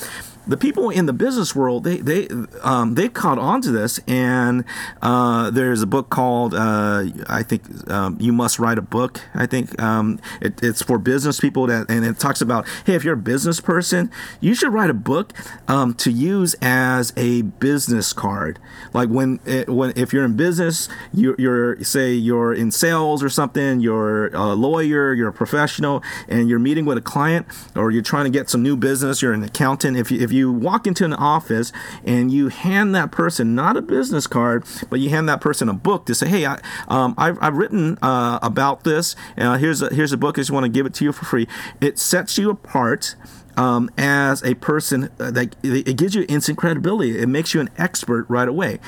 the 0.46 0.56
people 0.56 0.90
in 0.90 1.06
the 1.06 1.12
business 1.12 1.54
world 1.54 1.84
they 1.84 1.98
they 1.98 2.28
um, 2.62 2.94
they 2.94 3.08
caught 3.08 3.38
on 3.38 3.60
to 3.62 3.70
this, 3.70 4.00
and 4.06 4.64
uh, 5.02 5.50
there's 5.50 5.82
a 5.82 5.86
book 5.86 6.10
called 6.10 6.54
uh, 6.54 7.04
I 7.28 7.42
think 7.42 7.90
um, 7.90 8.16
you 8.20 8.32
must 8.32 8.58
write 8.58 8.78
a 8.78 8.82
book. 8.82 9.20
I 9.34 9.46
think 9.46 9.80
um, 9.80 10.20
it, 10.40 10.62
it's 10.62 10.82
for 10.82 10.98
business 10.98 11.40
people 11.40 11.66
that, 11.66 11.90
and 11.90 12.04
it 12.04 12.18
talks 12.18 12.40
about 12.40 12.66
hey, 12.86 12.94
if 12.94 13.04
you're 13.04 13.14
a 13.14 13.16
business 13.16 13.60
person, 13.60 14.10
you 14.40 14.54
should 14.54 14.72
write 14.72 14.90
a 14.90 14.94
book 14.94 15.32
um, 15.68 15.94
to 15.94 16.10
use 16.10 16.54
as 16.60 17.12
a 17.16 17.42
business 17.42 18.12
card. 18.12 18.58
Like 18.92 19.08
when 19.08 19.40
it, 19.46 19.68
when 19.68 19.92
if 19.96 20.12
you're 20.12 20.24
in 20.24 20.36
business, 20.36 20.88
you're, 21.12 21.36
you're 21.38 21.82
say 21.84 22.12
you're 22.12 22.52
in 22.52 22.70
sales 22.70 23.22
or 23.22 23.28
something, 23.28 23.80
you're 23.80 24.28
a 24.28 24.54
lawyer, 24.54 25.14
you're 25.14 25.28
a 25.28 25.32
professional, 25.32 26.02
and 26.28 26.48
you're 26.48 26.58
meeting 26.58 26.84
with 26.84 26.98
a 26.98 27.02
client 27.02 27.46
or 27.74 27.90
you're 27.90 28.02
trying 28.02 28.24
to 28.24 28.30
get 28.30 28.50
some 28.50 28.62
new 28.62 28.76
business, 28.76 29.22
you're 29.22 29.32
an 29.32 29.42
accountant. 29.42 29.96
If 29.96 30.10
you, 30.10 30.20
if 30.20 30.32
you 30.34 30.52
walk 30.52 30.86
into 30.86 31.04
an 31.04 31.14
office 31.14 31.72
and 32.04 32.30
you 32.30 32.48
hand 32.48 32.94
that 32.94 33.10
person 33.10 33.54
not 33.54 33.76
a 33.76 33.82
business 33.82 34.26
card, 34.26 34.64
but 34.90 35.00
you 35.00 35.10
hand 35.10 35.28
that 35.28 35.40
person 35.40 35.68
a 35.68 35.74
book 35.74 36.06
to 36.06 36.14
say, 36.14 36.28
hey, 36.28 36.46
I, 36.46 36.60
um, 36.88 37.14
I've, 37.16 37.38
I've 37.40 37.56
written 37.56 37.98
uh, 38.02 38.38
about 38.42 38.84
this. 38.84 39.16
Uh, 39.38 39.56
here's 39.56 39.80
a, 39.80 39.94
here's 39.94 40.12
a 40.12 40.16
book. 40.16 40.38
I 40.38 40.42
just 40.42 40.50
want 40.50 40.64
to 40.64 40.70
give 40.70 40.86
it 40.86 40.94
to 40.94 41.04
you 41.04 41.12
for 41.12 41.24
free. 41.24 41.48
It 41.80 41.98
sets 41.98 42.36
you 42.38 42.50
apart. 42.50 43.16
Um, 43.56 43.88
as 43.96 44.42
a 44.42 44.54
person 44.54 45.10
uh, 45.20 45.30
that 45.30 45.54
it 45.62 45.96
gives 45.96 46.16
you 46.16 46.26
instant 46.28 46.58
credibility. 46.58 47.20
It 47.20 47.28
makes 47.28 47.54
you 47.54 47.60
an 47.60 47.70
expert 47.78 48.26
right 48.28 48.48
away. 48.48 48.80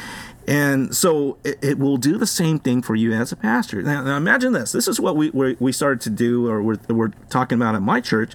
And 0.47 0.95
so 0.95 1.39
it, 1.45 1.59
it, 1.63 1.79
will 1.79 1.97
do 1.97 2.19
the 2.19 2.27
same 2.27 2.59
thing 2.59 2.83
for 2.83 2.95
you 2.95 3.13
as 3.13 3.33
a 3.33 3.37
pastor. 3.37 3.83
Now, 3.83 4.03
now 4.03 4.17
imagine 4.17 4.53
this. 4.53 4.73
This 4.73 4.87
is 4.87 5.01
what 5.01 5.17
we, 5.17 5.31
we 5.31 5.73
started 5.73 6.01
to 6.03 6.11
do, 6.11 6.49
or 6.49 6.63
we're, 6.63 6.79
we're 6.89 7.13
talking 7.31 7.57
about 7.57 7.75
at 7.75 7.83
my 7.83 8.01
church, 8.01 8.35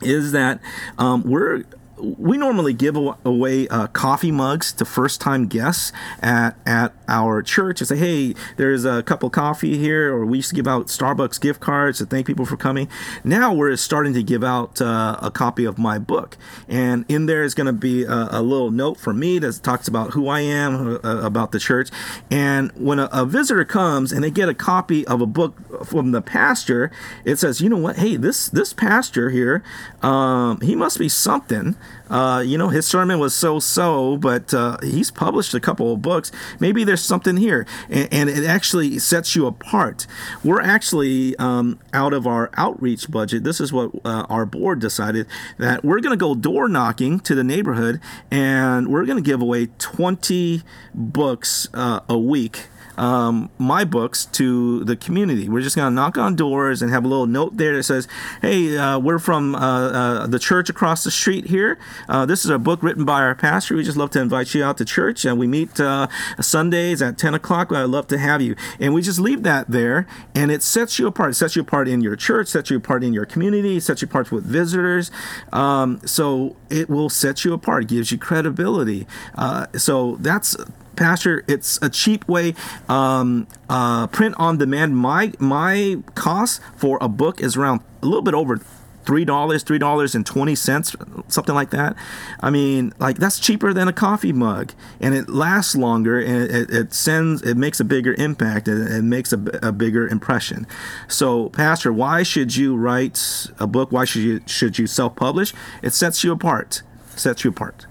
is 0.00 0.32
that 0.32 0.60
um, 0.98 1.22
we're 1.22 1.64
we 2.02 2.36
normally 2.36 2.72
give 2.72 2.96
away 2.96 3.68
uh, 3.68 3.86
coffee 3.88 4.30
mugs 4.30 4.72
to 4.72 4.84
first 4.84 5.20
time 5.20 5.46
guests 5.46 5.92
at, 6.20 6.56
at 6.66 6.92
our 7.08 7.42
church 7.42 7.80
and 7.80 7.88
say, 7.88 7.96
hey, 7.96 8.34
there's 8.56 8.84
a 8.84 9.02
cup 9.02 9.22
of 9.22 9.32
coffee 9.32 9.78
here, 9.78 10.12
or 10.12 10.24
we 10.24 10.38
used 10.38 10.50
to 10.50 10.54
give 10.54 10.68
out 10.68 10.86
Starbucks 10.86 11.40
gift 11.40 11.60
cards 11.60 11.98
to 11.98 12.06
thank 12.06 12.26
people 12.26 12.46
for 12.46 12.56
coming. 12.56 12.88
Now 13.24 13.52
we're 13.52 13.76
starting 13.76 14.14
to 14.14 14.22
give 14.22 14.44
out 14.44 14.80
uh, 14.80 15.16
a 15.20 15.30
copy 15.30 15.64
of 15.64 15.78
my 15.78 15.98
book. 15.98 16.36
And 16.68 17.04
in 17.08 17.26
there 17.26 17.42
is 17.42 17.54
going 17.54 17.66
to 17.66 17.72
be 17.72 18.04
a, 18.04 18.28
a, 18.30 18.42
little 18.42 18.70
note 18.70 18.98
from 18.98 19.18
me 19.18 19.38
that 19.38 19.62
talks 19.62 19.86
about 19.86 20.10
who 20.10 20.28
I 20.28 20.40
am, 20.40 20.98
uh, 21.04 21.20
about 21.22 21.52
the 21.52 21.58
church. 21.58 21.90
And 22.30 22.72
when 22.72 22.98
a, 22.98 23.08
a 23.12 23.26
visitor 23.26 23.64
comes 23.64 24.12
and 24.12 24.24
they 24.24 24.30
get 24.30 24.48
a 24.48 24.54
copy 24.54 25.06
of 25.06 25.20
a 25.20 25.26
book 25.26 25.84
from 25.84 26.12
the 26.12 26.22
pastor, 26.22 26.90
it 27.24 27.38
says, 27.38 27.60
you 27.60 27.68
know 27.68 27.76
what? 27.76 27.96
Hey, 27.96 28.16
this, 28.16 28.48
this 28.48 28.72
pastor 28.72 29.30
here, 29.30 29.62
um, 30.02 30.60
he 30.60 30.74
must 30.74 30.98
be 30.98 31.08
something 31.08 31.76
uh, 32.10 32.42
you 32.44 32.58
know, 32.58 32.68
his 32.68 32.86
sermon 32.86 33.20
was 33.20 33.34
so 33.34 33.60
so, 33.60 34.16
but 34.16 34.52
uh, 34.52 34.76
he's 34.82 35.10
published 35.10 35.54
a 35.54 35.60
couple 35.60 35.92
of 35.92 36.02
books. 36.02 36.32
Maybe 36.58 36.82
there's 36.82 37.02
something 37.02 37.36
here, 37.36 37.66
and, 37.88 38.08
and 38.12 38.28
it 38.28 38.44
actually 38.44 38.98
sets 38.98 39.36
you 39.36 39.46
apart. 39.46 40.08
We're 40.42 40.60
actually 40.60 41.36
um, 41.36 41.78
out 41.92 42.12
of 42.12 42.26
our 42.26 42.50
outreach 42.56 43.10
budget. 43.10 43.44
This 43.44 43.60
is 43.60 43.72
what 43.72 43.92
uh, 44.04 44.26
our 44.28 44.44
board 44.44 44.80
decided 44.80 45.26
that 45.58 45.84
we're 45.84 46.00
going 46.00 46.18
to 46.18 46.22
go 46.22 46.34
door 46.34 46.68
knocking 46.68 47.20
to 47.20 47.34
the 47.34 47.44
neighborhood, 47.44 48.00
and 48.30 48.88
we're 48.88 49.04
going 49.04 49.22
to 49.22 49.28
give 49.28 49.40
away 49.40 49.68
20 49.78 50.62
books 50.92 51.68
uh, 51.74 52.00
a 52.08 52.18
week 52.18 52.66
um, 52.96 53.50
my 53.58 53.84
books 53.84 54.26
to 54.26 54.84
the 54.84 54.96
community. 54.96 55.48
We're 55.48 55.62
just 55.62 55.76
going 55.76 55.90
to 55.90 55.94
knock 55.94 56.18
on 56.18 56.36
doors 56.36 56.82
and 56.82 56.90
have 56.90 57.04
a 57.04 57.08
little 57.08 57.26
note 57.26 57.56
there 57.56 57.76
that 57.76 57.84
says, 57.84 58.08
"Hey, 58.42 58.76
uh, 58.76 58.98
we're 58.98 59.18
from 59.18 59.54
uh, 59.54 59.58
uh, 59.58 60.26
the 60.26 60.38
church 60.38 60.68
across 60.68 61.04
the 61.04 61.10
street 61.10 61.46
here. 61.46 61.78
Uh, 62.08 62.26
this 62.26 62.44
is 62.44 62.50
a 62.50 62.58
book 62.58 62.82
written 62.82 63.04
by 63.04 63.20
our 63.20 63.34
pastor. 63.34 63.76
We 63.76 63.84
just 63.84 63.96
love 63.96 64.10
to 64.10 64.20
invite 64.20 64.54
you 64.54 64.64
out 64.64 64.78
to 64.78 64.84
church, 64.84 65.24
and 65.24 65.38
we 65.38 65.46
meet 65.46 65.78
uh, 65.80 66.08
Sundays 66.40 67.02
at 67.02 67.18
10 67.18 67.34
o'clock. 67.34 67.72
I'd 67.72 67.84
love 67.84 68.06
to 68.08 68.18
have 68.18 68.42
you." 68.42 68.56
And 68.78 68.94
we 68.94 69.02
just 69.02 69.20
leave 69.20 69.42
that 69.42 69.70
there, 69.70 70.06
and 70.34 70.50
it 70.50 70.62
sets 70.62 70.98
you 70.98 71.06
apart. 71.06 71.30
It 71.30 71.34
sets 71.34 71.56
you 71.56 71.62
apart 71.62 71.88
in 71.88 72.00
your 72.00 72.16
church, 72.16 72.48
sets 72.48 72.70
you 72.70 72.76
apart 72.76 73.04
in 73.04 73.12
your 73.12 73.26
community, 73.26 73.80
sets 73.80 74.02
you 74.02 74.08
apart 74.08 74.30
with 74.30 74.44
visitors. 74.44 75.10
Um, 75.52 76.00
so 76.04 76.56
it 76.68 76.88
will 76.88 77.08
set 77.08 77.44
you 77.44 77.52
apart. 77.52 77.84
It 77.84 77.88
gives 77.88 78.12
you 78.12 78.18
credibility. 78.18 79.06
Uh, 79.34 79.66
so 79.76 80.16
that's 80.20 80.56
Pastor, 81.00 81.42
it's 81.48 81.78
a 81.80 81.88
cheap 81.88 82.28
way. 82.28 82.54
Um, 82.86 83.46
uh, 83.70 84.06
print 84.08 84.34
on 84.38 84.58
demand. 84.58 84.98
My 84.98 85.32
my 85.38 85.96
cost 86.14 86.60
for 86.76 86.98
a 87.00 87.08
book 87.08 87.40
is 87.40 87.56
around 87.56 87.80
a 88.02 88.04
little 88.04 88.20
bit 88.20 88.34
over 88.34 88.60
three 89.06 89.24
dollars, 89.24 89.62
three 89.62 89.78
dollars 89.78 90.14
and 90.14 90.26
twenty 90.26 90.54
cents, 90.54 90.94
something 91.28 91.54
like 91.54 91.70
that. 91.70 91.96
I 92.40 92.50
mean, 92.50 92.92
like 92.98 93.16
that's 93.16 93.40
cheaper 93.40 93.72
than 93.72 93.88
a 93.88 93.94
coffee 93.94 94.34
mug, 94.34 94.74
and 95.00 95.14
it 95.14 95.30
lasts 95.30 95.74
longer, 95.74 96.20
and 96.20 96.50
it, 96.50 96.70
it 96.70 96.92
sends, 96.92 97.40
it 97.40 97.56
makes 97.56 97.80
a 97.80 97.84
bigger 97.84 98.12
impact, 98.18 98.68
and 98.68 98.86
it 98.86 99.02
makes 99.02 99.32
a, 99.32 99.42
a, 99.62 99.72
bigger 99.72 100.06
impression. 100.06 100.66
So, 101.08 101.48
Pastor, 101.48 101.94
why 101.94 102.24
should 102.24 102.56
you 102.56 102.76
write 102.76 103.46
a 103.58 103.66
book? 103.66 103.90
Why 103.90 104.04
should 104.04 104.20
you 104.20 104.42
should 104.44 104.78
you 104.78 104.86
self 104.86 105.16
publish? 105.16 105.54
It 105.80 105.94
sets 105.94 106.22
you 106.22 106.30
apart. 106.30 106.82
Sets 107.16 107.42
you 107.42 107.52
apart. 107.52 107.86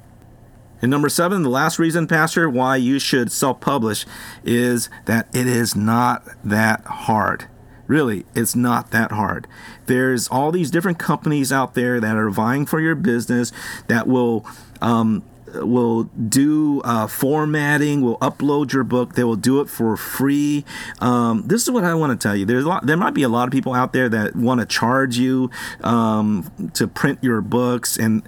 And 0.82 0.90
number 0.90 1.10
seven, 1.10 1.44
the 1.44 1.50
last 1.50 1.80
reason, 1.80 2.08
Pastor, 2.08 2.50
why 2.50 2.78
you 2.78 3.00
should 3.00 3.32
self 3.32 3.60
publish 3.60 4.06
is 4.44 4.90
that 5.06 5.28
it 5.34 5.48
is 5.48 5.76
not 5.76 6.28
that 6.44 6.86
hard. 6.86 7.48
Really, 7.88 8.26
it's 8.36 8.56
not 8.56 8.92
that 8.92 9.12
hard. 9.12 9.48
There's 9.88 10.28
all 10.28 10.52
these 10.52 10.70
different 10.70 11.00
companies 11.00 11.52
out 11.52 11.74
there 11.74 12.00
that 12.00 12.16
are 12.16 12.30
vying 12.30 12.66
for 12.68 12.80
your 12.80 12.96
business 12.96 13.52
that 13.88 14.08
will. 14.08 14.46
Um, 14.82 15.24
will 15.56 16.04
do 16.04 16.82
uh, 16.82 17.08
formatting, 17.08 18.02
will 18.02 18.20
upload 18.20 18.72
your 18.72 18.84
book. 18.84 19.16
They 19.16 19.24
will 19.24 19.36
do 19.36 19.62
it 19.62 19.70
for 19.70 19.98
free. 19.98 20.66
Um, 21.00 21.44
this 21.48 21.64
is 21.64 21.72
what 21.72 21.84
I 21.84 21.94
want 21.96 22.20
to 22.20 22.28
tell 22.28 22.36
you. 22.36 22.46
There's 22.46 22.66
a 22.66 22.70
lot. 22.70 22.86
There 22.86 22.98
might 22.98 23.14
be 23.16 23.24
a 23.24 23.30
lot 23.30 23.48
of 23.48 23.52
people 23.52 23.74
out 23.74 23.94
there 23.94 24.10
that 24.10 24.36
want 24.36 24.60
to 24.60 24.66
charge 24.66 25.18
you 25.18 25.50
um, 25.84 26.72
to 26.76 26.88
print 26.88 27.20
your 27.22 27.42
books, 27.42 27.98
and 27.98 28.22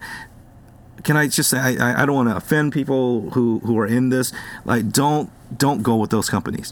can 1.04 1.18
I 1.18 1.28
just 1.28 1.50
say 1.50 1.58
I, 1.58 2.04
I 2.04 2.06
don't 2.06 2.16
want 2.16 2.30
to 2.30 2.36
offend 2.36 2.74
people 2.74 3.32
who 3.32 3.60
who 3.60 3.78
are 3.80 3.88
in 3.88 4.10
this. 4.10 4.32
Like, 4.66 4.90
don't 4.92 5.30
don't 5.56 5.84
go 5.84 5.96
with 5.96 6.10
those 6.10 6.30
companies. 6.30 6.72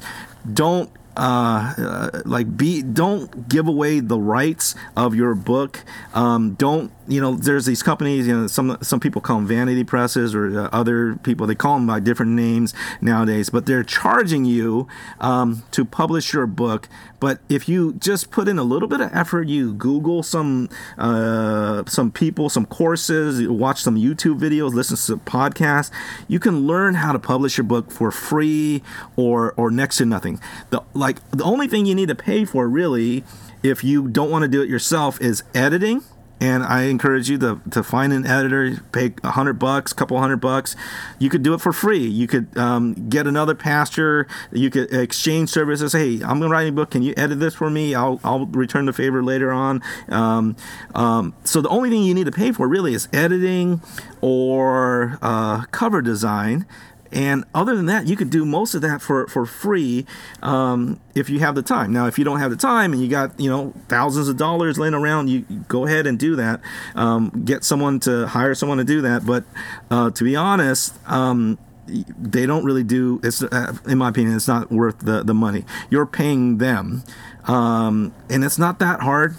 Don't 0.52 0.90
uh, 1.18 1.74
uh, 1.78 2.22
like 2.26 2.56
be 2.56 2.82
don't 2.82 3.50
give 3.50 3.68
away 3.68 4.00
the 4.00 4.20
rights 4.20 4.76
of 4.96 5.16
your 5.16 5.36
book. 5.36 5.84
Um, 6.14 6.54
don't 6.54 6.92
you 7.10 7.20
know? 7.20 7.36
There's 7.36 7.66
these 7.66 7.84
companies. 7.84 8.26
You 8.26 8.42
know, 8.42 8.48
some 8.48 8.78
some 8.82 9.02
people 9.02 9.22
call 9.22 9.38
them 9.38 9.48
vanity 9.48 9.84
presses, 9.84 10.34
or 10.34 10.58
uh, 10.58 10.70
other 10.72 11.16
people 11.18 11.46
they 11.46 11.56
call 11.56 11.76
them 11.76 11.88
by 11.88 12.00
different 12.00 12.32
names 12.32 12.74
nowadays. 13.02 13.50
But 13.50 13.66
they're 13.66 13.84
charging 13.84 14.46
you 14.46 14.88
um, 15.20 15.64
to 15.72 15.84
publish 15.84 16.32
your 16.32 16.48
book. 16.48 16.88
But 17.20 17.40
if 17.50 17.68
you 17.68 17.94
just 17.94 18.32
put 18.32 18.48
in 18.48 18.58
a 18.58 18.64
little 18.64 18.88
bit 18.88 19.02
of 19.02 19.14
effort, 19.14 19.50
you 19.50 19.74
Google 19.74 20.24
some 20.24 20.70
uh, 20.98 21.84
some 21.86 22.12
people, 22.12 22.48
some 22.48 22.66
courses, 22.66 23.46
watch 23.46 23.82
some 23.82 23.98
YouTube 23.98 24.40
videos, 24.40 24.74
listen 24.74 24.96
to 24.96 25.02
some 25.02 25.20
podcasts, 25.22 25.92
you 26.30 26.40
can 26.40 26.66
learn 26.66 26.94
how 26.94 27.12
to 27.12 27.20
publish 27.20 27.58
your 27.58 27.66
book 27.66 27.92
for 27.92 28.10
free 28.10 28.82
or 29.18 29.54
or 29.58 29.70
next 29.70 29.98
to 29.98 30.06
nothing. 30.06 30.40
The 30.70 30.82
like 30.94 31.10
like 31.10 31.32
the 31.32 31.44
only 31.44 31.68
thing 31.68 31.88
you 31.88 31.96
need 31.96 32.10
to 32.10 32.16
pay 32.16 32.46
for 32.46 32.68
really 32.68 33.24
if 33.64 33.84
you 33.84 34.08
don't 34.08 34.30
want 34.30 34.44
to 34.44 34.48
do 34.48 34.62
it 34.62 34.70
yourself 34.70 35.20
is 35.20 35.44
editing 35.56 36.04
and 36.42 36.64
I 36.64 36.84
encourage 36.84 37.30
you 37.30 37.38
to, 37.40 37.62
to 37.72 37.84
find 37.84 38.14
an 38.14 38.26
editor, 38.26 38.82
pay 38.92 39.14
a 39.24 39.32
hundred 39.32 39.60
bucks, 39.60 39.94
couple 39.94 40.18
hundred 40.20 40.38
bucks. 40.38 40.76
You 41.18 41.30
could 41.30 41.44
do 41.44 41.54
it 41.54 41.62
for 41.62 41.74
free. 41.74 42.06
You 42.06 42.28
could 42.28 42.58
um, 42.58 43.10
get 43.10 43.28
another 43.28 43.56
pastor. 43.56 44.28
You 44.52 44.70
could 44.70 44.94
exchange 44.94 45.50
services. 45.50 45.94
Hey, 45.94 46.16
I'm 46.16 46.40
gonna 46.40 46.50
write 46.50 46.70
a 46.70 46.72
book. 46.72 46.92
Can 46.92 47.02
you 47.02 47.14
edit 47.18 47.40
this 47.40 47.56
for 47.56 47.70
me? 47.70 47.96
I'll, 47.96 48.20
I'll 48.24 48.46
return 48.46 48.86
the 48.86 48.94
favor 48.94 49.24
later 49.24 49.52
on. 49.52 49.82
Um, 50.10 50.56
um, 50.96 51.36
so 51.44 51.62
the 51.62 51.70
only 51.70 51.90
thing 51.90 52.04
you 52.04 52.14
need 52.14 52.26
to 52.26 52.32
pay 52.32 52.52
for 52.52 52.68
really 52.68 52.94
is 52.94 53.08
editing 53.12 53.82
or 54.22 55.18
uh, 55.22 55.66
cover 55.72 56.02
design. 56.02 56.66
And 57.12 57.44
other 57.56 57.76
than 57.76 57.88
that, 57.88 58.08
you 58.08 58.16
could 58.16 58.30
do 58.30 58.46
most 58.46 58.76
of 58.76 58.82
that 58.82 59.02
for, 59.02 59.28
for 59.28 59.46
free 59.46 60.06
um, 60.42 61.00
if 61.16 61.30
you 61.30 61.40
have 61.40 61.56
the 61.56 61.62
time. 61.62 61.92
Now, 61.92 62.06
if 62.08 62.20
you 62.20 62.26
don't 62.26 62.40
have 62.40 62.52
the 62.52 62.58
time 62.58 62.94
and 62.94 63.02
you 63.02 63.08
got 63.08 63.40
you 63.40 63.50
know 63.50 63.74
thousands 63.88 64.28
of 64.28 64.38
dollars 64.38 64.78
laying 64.78 64.94
around, 64.94 65.30
you 65.30 65.42
go 65.68 65.86
ahead 65.86 66.06
and 66.06 66.20
do 66.20 66.36
that. 66.36 66.62
Um, 66.96 67.44
get 67.46 67.64
someone 67.64 68.00
to 68.02 68.28
hire 68.28 68.54
someone 68.54 68.78
to 68.78 68.84
do 68.84 69.02
that. 69.02 69.26
But 69.26 69.44
uh, 69.90 70.12
to 70.12 70.24
be 70.24 70.36
honest, 70.36 70.94
um, 71.08 71.58
they 71.88 72.46
don't 72.46 72.64
really 72.64 72.84
do. 72.84 73.20
It's 73.24 73.42
uh, 73.42 73.76
in 73.88 73.98
my 73.98 74.10
opinion, 74.10 74.36
it's 74.36 74.48
not 74.48 74.72
worth 74.72 75.00
the 75.00 75.24
the 75.24 75.34
money. 75.34 75.66
You're 75.90 76.06
paying 76.06 76.60
them, 76.60 77.04
um, 77.46 78.14
and 78.30 78.44
it's 78.44 78.60
not 78.60 78.80
that 78.80 79.02
hard 79.02 79.36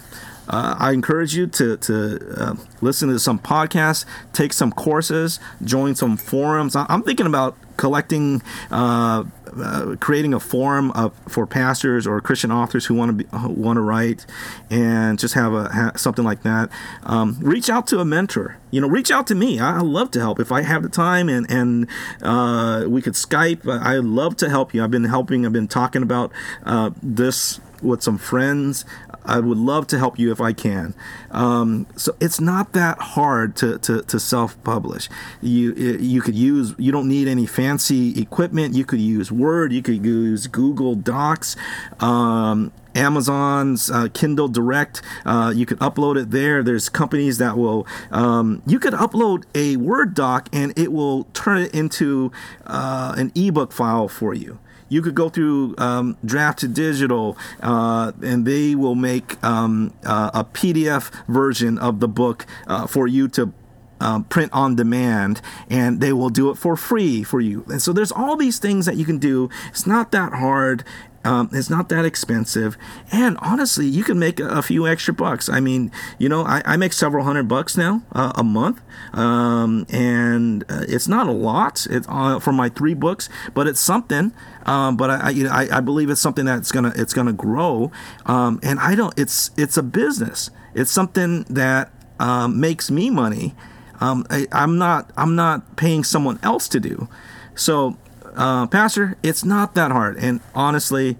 uh, 0.51 0.75
I 0.77 0.91
encourage 0.91 1.33
you 1.33 1.47
to, 1.47 1.77
to 1.77 2.33
uh, 2.37 2.55
listen 2.81 3.09
to 3.09 3.19
some 3.19 3.39
podcasts, 3.39 4.05
take 4.33 4.51
some 4.51 4.71
courses, 4.71 5.39
join 5.63 5.95
some 5.95 6.17
forums. 6.17 6.75
I'm 6.75 7.03
thinking 7.03 7.25
about 7.25 7.57
collecting. 7.77 8.43
Uh, 8.69 9.23
uh, 9.57 9.97
creating 9.99 10.33
a 10.33 10.39
forum 10.39 10.91
of, 10.91 11.13
for 11.27 11.45
pastors 11.45 12.07
or 12.07 12.21
Christian 12.21 12.53
authors 12.53 12.85
who 12.85 12.93
want 12.95 13.19
to 13.19 13.47
want 13.49 13.75
to 13.75 13.81
write, 13.81 14.25
and 14.69 15.19
just 15.19 15.33
have 15.33 15.51
a 15.51 15.91
something 15.97 16.23
like 16.23 16.43
that. 16.43 16.69
Um, 17.03 17.37
reach 17.41 17.69
out 17.69 17.85
to 17.87 17.99
a 17.99 18.05
mentor. 18.05 18.57
You 18.71 18.79
know, 18.79 18.87
reach 18.87 19.11
out 19.11 19.27
to 19.27 19.35
me. 19.35 19.59
I, 19.59 19.79
I 19.79 19.81
love 19.81 20.11
to 20.11 20.21
help 20.21 20.39
if 20.39 20.53
I 20.53 20.61
have 20.61 20.83
the 20.83 20.89
time, 20.89 21.27
and 21.27 21.51
and 21.51 21.87
uh, 22.21 22.85
we 22.87 23.01
could 23.01 23.13
Skype. 23.13 23.67
I 23.67 23.97
love 23.97 24.37
to 24.37 24.49
help 24.49 24.73
you. 24.73 24.85
I've 24.85 24.91
been 24.91 25.03
helping. 25.03 25.45
I've 25.45 25.51
been 25.51 25.67
talking 25.67 26.01
about 26.01 26.31
uh, 26.63 26.91
this 27.03 27.59
with 27.81 28.01
some 28.03 28.17
friends. 28.17 28.85
I 29.25 29.39
would 29.39 29.57
love 29.57 29.87
to 29.87 29.97
help 29.97 30.17
you 30.17 30.31
if 30.31 30.41
I 30.41 30.53
can. 30.53 30.93
Um, 31.29 31.87
so 31.95 32.15
it's 32.19 32.39
not 32.39 32.73
that 32.73 32.99
hard 32.99 33.55
to, 33.57 33.77
to, 33.79 34.01
to 34.03 34.19
self-publish. 34.19 35.09
You 35.41 35.73
you 35.73 36.21
could 36.21 36.35
use 36.35 36.73
you 36.77 36.91
don't 36.91 37.07
need 37.07 37.27
any 37.27 37.45
fancy 37.45 38.19
equipment. 38.19 38.75
You 38.75 38.85
could 38.85 39.01
use 39.01 39.31
Word. 39.31 39.71
You 39.73 39.81
could 39.81 40.05
use 40.05 40.47
Google 40.47 40.95
Docs. 40.95 41.55
Um, 41.99 42.71
Amazon's 42.93 43.89
uh, 43.89 44.09
Kindle 44.13 44.49
Direct. 44.49 45.01
Uh, 45.25 45.53
you 45.55 45.65
can 45.65 45.77
upload 45.77 46.21
it 46.21 46.31
there. 46.31 46.61
There's 46.61 46.89
companies 46.89 47.37
that 47.37 47.57
will. 47.57 47.87
Um, 48.11 48.61
you 48.65 48.79
could 48.79 48.93
upload 48.93 49.45
a 49.55 49.77
Word 49.77 50.13
doc 50.13 50.49
and 50.51 50.77
it 50.77 50.91
will 50.91 51.25
turn 51.33 51.59
it 51.59 51.73
into 51.73 52.31
uh, 52.65 53.15
an 53.17 53.31
ebook 53.35 53.71
file 53.71 54.07
for 54.07 54.33
you 54.33 54.59
you 54.91 55.01
could 55.01 55.15
go 55.15 55.29
through 55.29 55.73
um, 55.77 56.17
Draft2Digital, 56.25 57.37
uh, 57.61 58.11
and 58.21 58.45
they 58.45 58.75
will 58.75 58.93
make 58.93 59.41
um, 59.41 59.93
uh, 60.05 60.31
a 60.33 60.43
PDF 60.43 61.09
version 61.27 61.79
of 61.79 62.01
the 62.01 62.09
book 62.09 62.45
uh, 62.67 62.85
for 62.87 63.07
you 63.07 63.29
to 63.29 63.53
um, 64.01 64.23
print 64.25 64.51
on 64.51 64.75
demand 64.75 65.41
and 65.69 66.01
they 66.01 66.11
will 66.11 66.29
do 66.29 66.49
it 66.49 66.55
for 66.55 66.75
free 66.75 67.23
for 67.23 67.39
you. 67.39 67.63
And 67.67 67.79
so 67.79 67.93
there's 67.93 68.11
all 68.11 68.35
these 68.35 68.57
things 68.57 68.87
that 68.87 68.97
you 68.97 69.05
can 69.05 69.19
do. 69.19 69.47
It's 69.69 69.85
not 69.85 70.11
that 70.11 70.33
hard. 70.33 70.83
Um, 71.23 71.49
it's 71.53 71.69
not 71.69 71.89
that 71.89 72.03
expensive, 72.03 72.77
and 73.11 73.37
honestly, 73.39 73.85
you 73.85 74.03
can 74.03 74.17
make 74.17 74.39
a, 74.39 74.61
few 74.61 74.87
extra 74.87 75.13
bucks. 75.13 75.49
I 75.49 75.59
mean, 75.59 75.91
you 76.17 76.29
know, 76.29 76.43
I, 76.43 76.61
I 76.65 76.77
make 76.77 76.93
several 76.93 77.25
hundred 77.25 77.47
bucks 77.47 77.77
now 77.77 78.01
uh, 78.11 78.31
a 78.35 78.43
month, 78.43 78.81
um, 79.13 79.85
and 79.89 80.63
uh, 80.69 80.85
it's 80.87 81.07
not 81.07 81.27
a 81.27 81.31
lot 81.31 81.85
it's, 81.89 82.07
uh, 82.09 82.39
for 82.39 82.51
my 82.51 82.69
three 82.69 82.93
books, 82.93 83.29
but 83.53 83.67
it's 83.67 83.79
something. 83.79 84.33
Um, 84.65 84.97
but 84.97 85.09
I, 85.09 85.15
I, 85.15 85.29
you 85.29 85.43
know, 85.43 85.51
I, 85.51 85.77
I, 85.77 85.79
believe 85.79 86.09
it's 86.09 86.21
something 86.21 86.45
that's 86.45 86.71
gonna 86.71 86.93
it's 86.95 87.13
gonna 87.13 87.33
grow, 87.33 87.91
um, 88.25 88.59
and 88.63 88.79
I 88.79 88.95
don't. 88.95 89.13
It's 89.17 89.51
it's 89.57 89.77
a 89.77 89.83
business. 89.83 90.49
It's 90.73 90.91
something 90.91 91.43
that 91.43 91.91
um, 92.19 92.59
makes 92.59 92.89
me 92.89 93.09
money. 93.09 93.55
Um, 93.99 94.25
I, 94.29 94.47
I'm 94.51 94.77
not 94.77 95.11
I'm 95.17 95.35
not 95.35 95.75
paying 95.75 96.03
someone 96.03 96.39
else 96.43 96.67
to 96.69 96.79
do. 96.79 97.07
So 97.55 97.97
uh, 98.35 98.67
Pastor, 98.67 99.17
it's 99.23 99.43
not 99.43 99.75
that 99.75 99.91
hard. 99.91 100.17
And 100.17 100.41
honestly, 100.53 101.17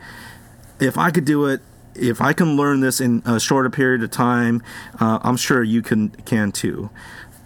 if 0.80 0.98
I 0.98 1.12
could 1.12 1.26
do 1.26 1.46
it, 1.46 1.62
if 1.96 2.22
I 2.22 2.34
can 2.34 2.56
learn 2.56 2.80
this 2.80 3.02
in 3.02 3.22
a 3.26 3.40
shorter 3.40 3.70
period 3.70 4.04
of 4.04 4.12
time, 4.12 4.64
uh, 5.00 5.20
I'm 5.22 5.38
sure 5.38 5.64
you 5.64 5.82
can 5.82 6.10
can 6.10 6.52
too. 6.52 6.90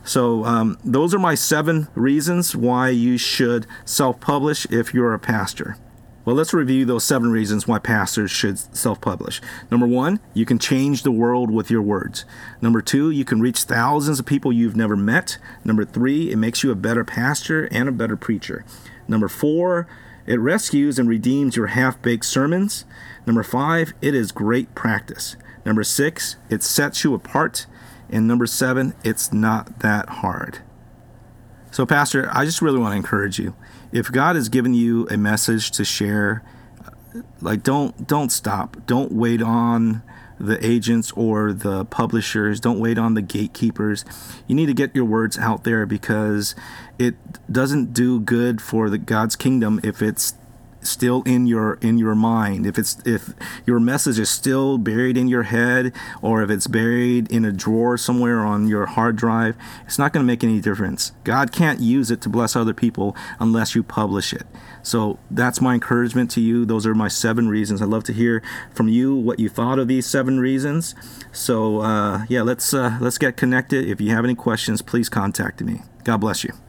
So 0.03 0.45
um, 0.45 0.77
those 0.83 1.15
are 1.15 1.19
my 1.19 1.33
seven 1.33 1.87
reasons 1.95 2.55
why 2.55 2.89
you 2.89 3.17
should 3.17 3.65
self-publish 3.85 4.67
if 4.69 4.93
you're 4.93 5.15
a 5.15 5.19
pastor. 5.19 5.77
Well, 6.25 6.35
let's 6.35 6.53
review 6.53 6.85
those 6.85 7.03
seven 7.03 7.31
reasons 7.31 7.67
why 7.67 7.77
pastors 7.77 8.31
should 8.31 8.57
self 8.57 8.99
publish. 8.99 9.41
Number 9.69 9.85
one, 9.85 10.19
you 10.33 10.43
can 10.43 10.57
change 10.57 11.03
the 11.03 11.11
world 11.11 11.51
with 11.51 11.69
your 11.69 11.83
words. 11.83 12.25
Number 12.61 12.81
two, 12.81 13.11
you 13.11 13.23
can 13.23 13.41
reach 13.41 13.61
thousands 13.63 14.19
of 14.19 14.25
people 14.25 14.51
you've 14.51 14.75
never 14.75 14.95
met. 14.95 15.37
Number 15.63 15.85
three, 15.85 16.31
it 16.31 16.37
makes 16.37 16.63
you 16.63 16.71
a 16.71 16.75
better 16.75 17.03
pastor 17.03 17.65
and 17.71 17.87
a 17.87 17.91
better 17.91 18.17
preacher. 18.17 18.65
Number 19.07 19.27
four, 19.27 19.87
it 20.25 20.39
rescues 20.39 20.97
and 20.97 21.07
redeems 21.07 21.55
your 21.55 21.67
half 21.67 22.01
baked 22.01 22.25
sermons. 22.25 22.85
Number 23.25 23.43
five, 23.43 23.93
it 24.01 24.15
is 24.15 24.31
great 24.31 24.73
practice. 24.75 25.35
Number 25.65 25.83
six, 25.83 26.37
it 26.49 26.63
sets 26.63 27.03
you 27.03 27.13
apart. 27.13 27.65
And 28.09 28.27
number 28.27 28.45
seven, 28.45 28.93
it's 29.03 29.33
not 29.33 29.79
that 29.79 30.09
hard. 30.09 30.59
So, 31.71 31.85
Pastor, 31.85 32.29
I 32.31 32.45
just 32.45 32.61
really 32.61 32.79
want 32.79 32.93
to 32.93 32.97
encourage 32.97 33.37
you. 33.39 33.55
If 33.91 34.11
God 34.11 34.35
has 34.35 34.49
given 34.49 34.73
you 34.73 35.07
a 35.09 35.17
message 35.17 35.71
to 35.71 35.83
share, 35.83 36.43
uh, 36.85 37.21
like 37.41 37.63
don't 37.63 38.07
don't 38.07 38.31
stop. 38.31 38.77
Don't 38.85 39.11
wait 39.11 39.41
on 39.41 40.01
the 40.39 40.63
agents 40.65 41.11
or 41.13 41.53
the 41.53 41.85
publishers. 41.85 42.59
Don't 42.59 42.79
wait 42.79 42.97
on 42.97 43.13
the 43.13 43.21
gatekeepers. 43.21 44.05
You 44.47 44.55
need 44.55 44.67
to 44.67 44.73
get 44.73 44.95
your 44.95 45.05
words 45.05 45.37
out 45.37 45.63
there 45.63 45.85
because 45.85 46.55
it 46.99 47.15
doesn't 47.51 47.93
do 47.93 48.19
good 48.19 48.61
for 48.61 48.89
the 48.89 48.97
God's 48.97 49.35
kingdom 49.35 49.79
if 49.83 50.01
it's 50.01 50.33
still 50.85 51.23
in 51.23 51.45
your 51.47 51.75
in 51.81 51.97
your 51.97 52.15
mind. 52.15 52.65
If 52.65 52.77
it's 52.77 52.97
if 53.05 53.33
your 53.65 53.79
message 53.79 54.19
is 54.19 54.29
still 54.29 54.77
buried 54.77 55.17
in 55.17 55.27
your 55.27 55.43
head 55.43 55.93
or 56.21 56.41
if 56.43 56.49
it's 56.49 56.67
buried 56.67 57.31
in 57.31 57.45
a 57.45 57.51
drawer 57.51 57.97
somewhere 57.97 58.39
on 58.39 58.67
your 58.67 58.85
hard 58.85 59.15
drive 59.15 59.55
it's 59.85 59.99
not 59.99 60.13
going 60.13 60.23
to 60.23 60.27
make 60.27 60.43
any 60.43 60.59
difference. 60.59 61.11
God 61.23 61.51
can't 61.51 61.79
use 61.79 62.11
it 62.11 62.21
to 62.21 62.29
bless 62.29 62.55
other 62.55 62.73
people 62.73 63.15
unless 63.39 63.75
you 63.75 63.83
publish 63.83 64.33
it. 64.33 64.45
So 64.83 65.19
that's 65.31 65.61
my 65.61 65.73
encouragement 65.73 66.29
to 66.31 66.41
you. 66.41 66.65
Those 66.65 66.85
are 66.85 66.93
my 66.93 67.07
seven 67.07 67.49
reasons. 67.49 67.81
I'd 67.81 67.89
love 67.89 68.03
to 68.05 68.13
hear 68.13 68.43
from 68.71 68.87
you 68.87 69.15
what 69.15 69.39
you 69.39 69.49
thought 69.49 69.79
of 69.79 69.87
these 69.87 70.05
seven 70.05 70.39
reasons. 70.39 70.95
So 71.31 71.81
uh, 71.81 72.25
yeah 72.29 72.41
let's 72.41 72.73
uh, 72.73 72.97
let's 73.01 73.17
get 73.17 73.37
connected. 73.37 73.87
If 73.87 73.99
you 74.01 74.11
have 74.11 74.25
any 74.25 74.35
questions 74.35 74.81
please 74.81 75.09
contact 75.09 75.61
me. 75.61 75.81
God 76.03 76.17
bless 76.17 76.43
you 76.43 76.64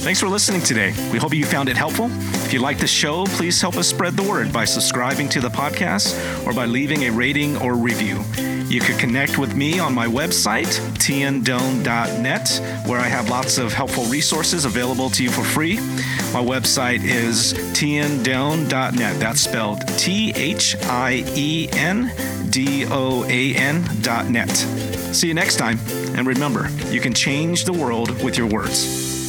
Thanks 0.00 0.18
for 0.18 0.28
listening 0.28 0.62
today. 0.62 0.94
We 1.12 1.18
hope 1.18 1.34
you 1.34 1.44
found 1.44 1.68
it 1.68 1.76
helpful. 1.76 2.06
If 2.46 2.54
you 2.54 2.58
like 2.58 2.78
the 2.78 2.86
show, 2.86 3.26
please 3.26 3.60
help 3.60 3.76
us 3.76 3.86
spread 3.86 4.14
the 4.16 4.22
word 4.22 4.50
by 4.50 4.64
subscribing 4.64 5.28
to 5.28 5.42
the 5.42 5.50
podcast 5.50 6.16
or 6.46 6.54
by 6.54 6.64
leaving 6.64 7.02
a 7.02 7.10
rating 7.10 7.58
or 7.58 7.74
review. 7.74 8.24
You 8.66 8.80
can 8.80 8.96
connect 8.98 9.36
with 9.36 9.54
me 9.54 9.78
on 9.78 9.94
my 9.94 10.06
website, 10.06 10.80
thiendoan.net, 10.94 12.88
where 12.88 12.98
I 12.98 13.08
have 13.08 13.28
lots 13.28 13.58
of 13.58 13.74
helpful 13.74 14.04
resources 14.04 14.64
available 14.64 15.10
to 15.10 15.22
you 15.22 15.30
for 15.30 15.44
free. 15.44 15.76
My 16.32 16.42
website 16.42 17.04
is 17.04 17.52
thiendoan.net. 17.52 19.20
That's 19.20 19.40
spelled 19.42 19.86
T 19.98 20.32
H 20.34 20.76
I 20.84 21.24
E 21.36 21.68
N 21.72 22.10
D 22.48 22.86
O 22.86 23.24
A 23.28 23.54
N.net. 23.54 24.50
See 25.14 25.28
you 25.28 25.34
next 25.34 25.56
time, 25.56 25.78
and 26.16 26.26
remember, 26.26 26.70
you 26.88 27.00
can 27.00 27.12
change 27.12 27.66
the 27.66 27.72
world 27.74 28.22
with 28.24 28.38
your 28.38 28.46
words. 28.46 29.19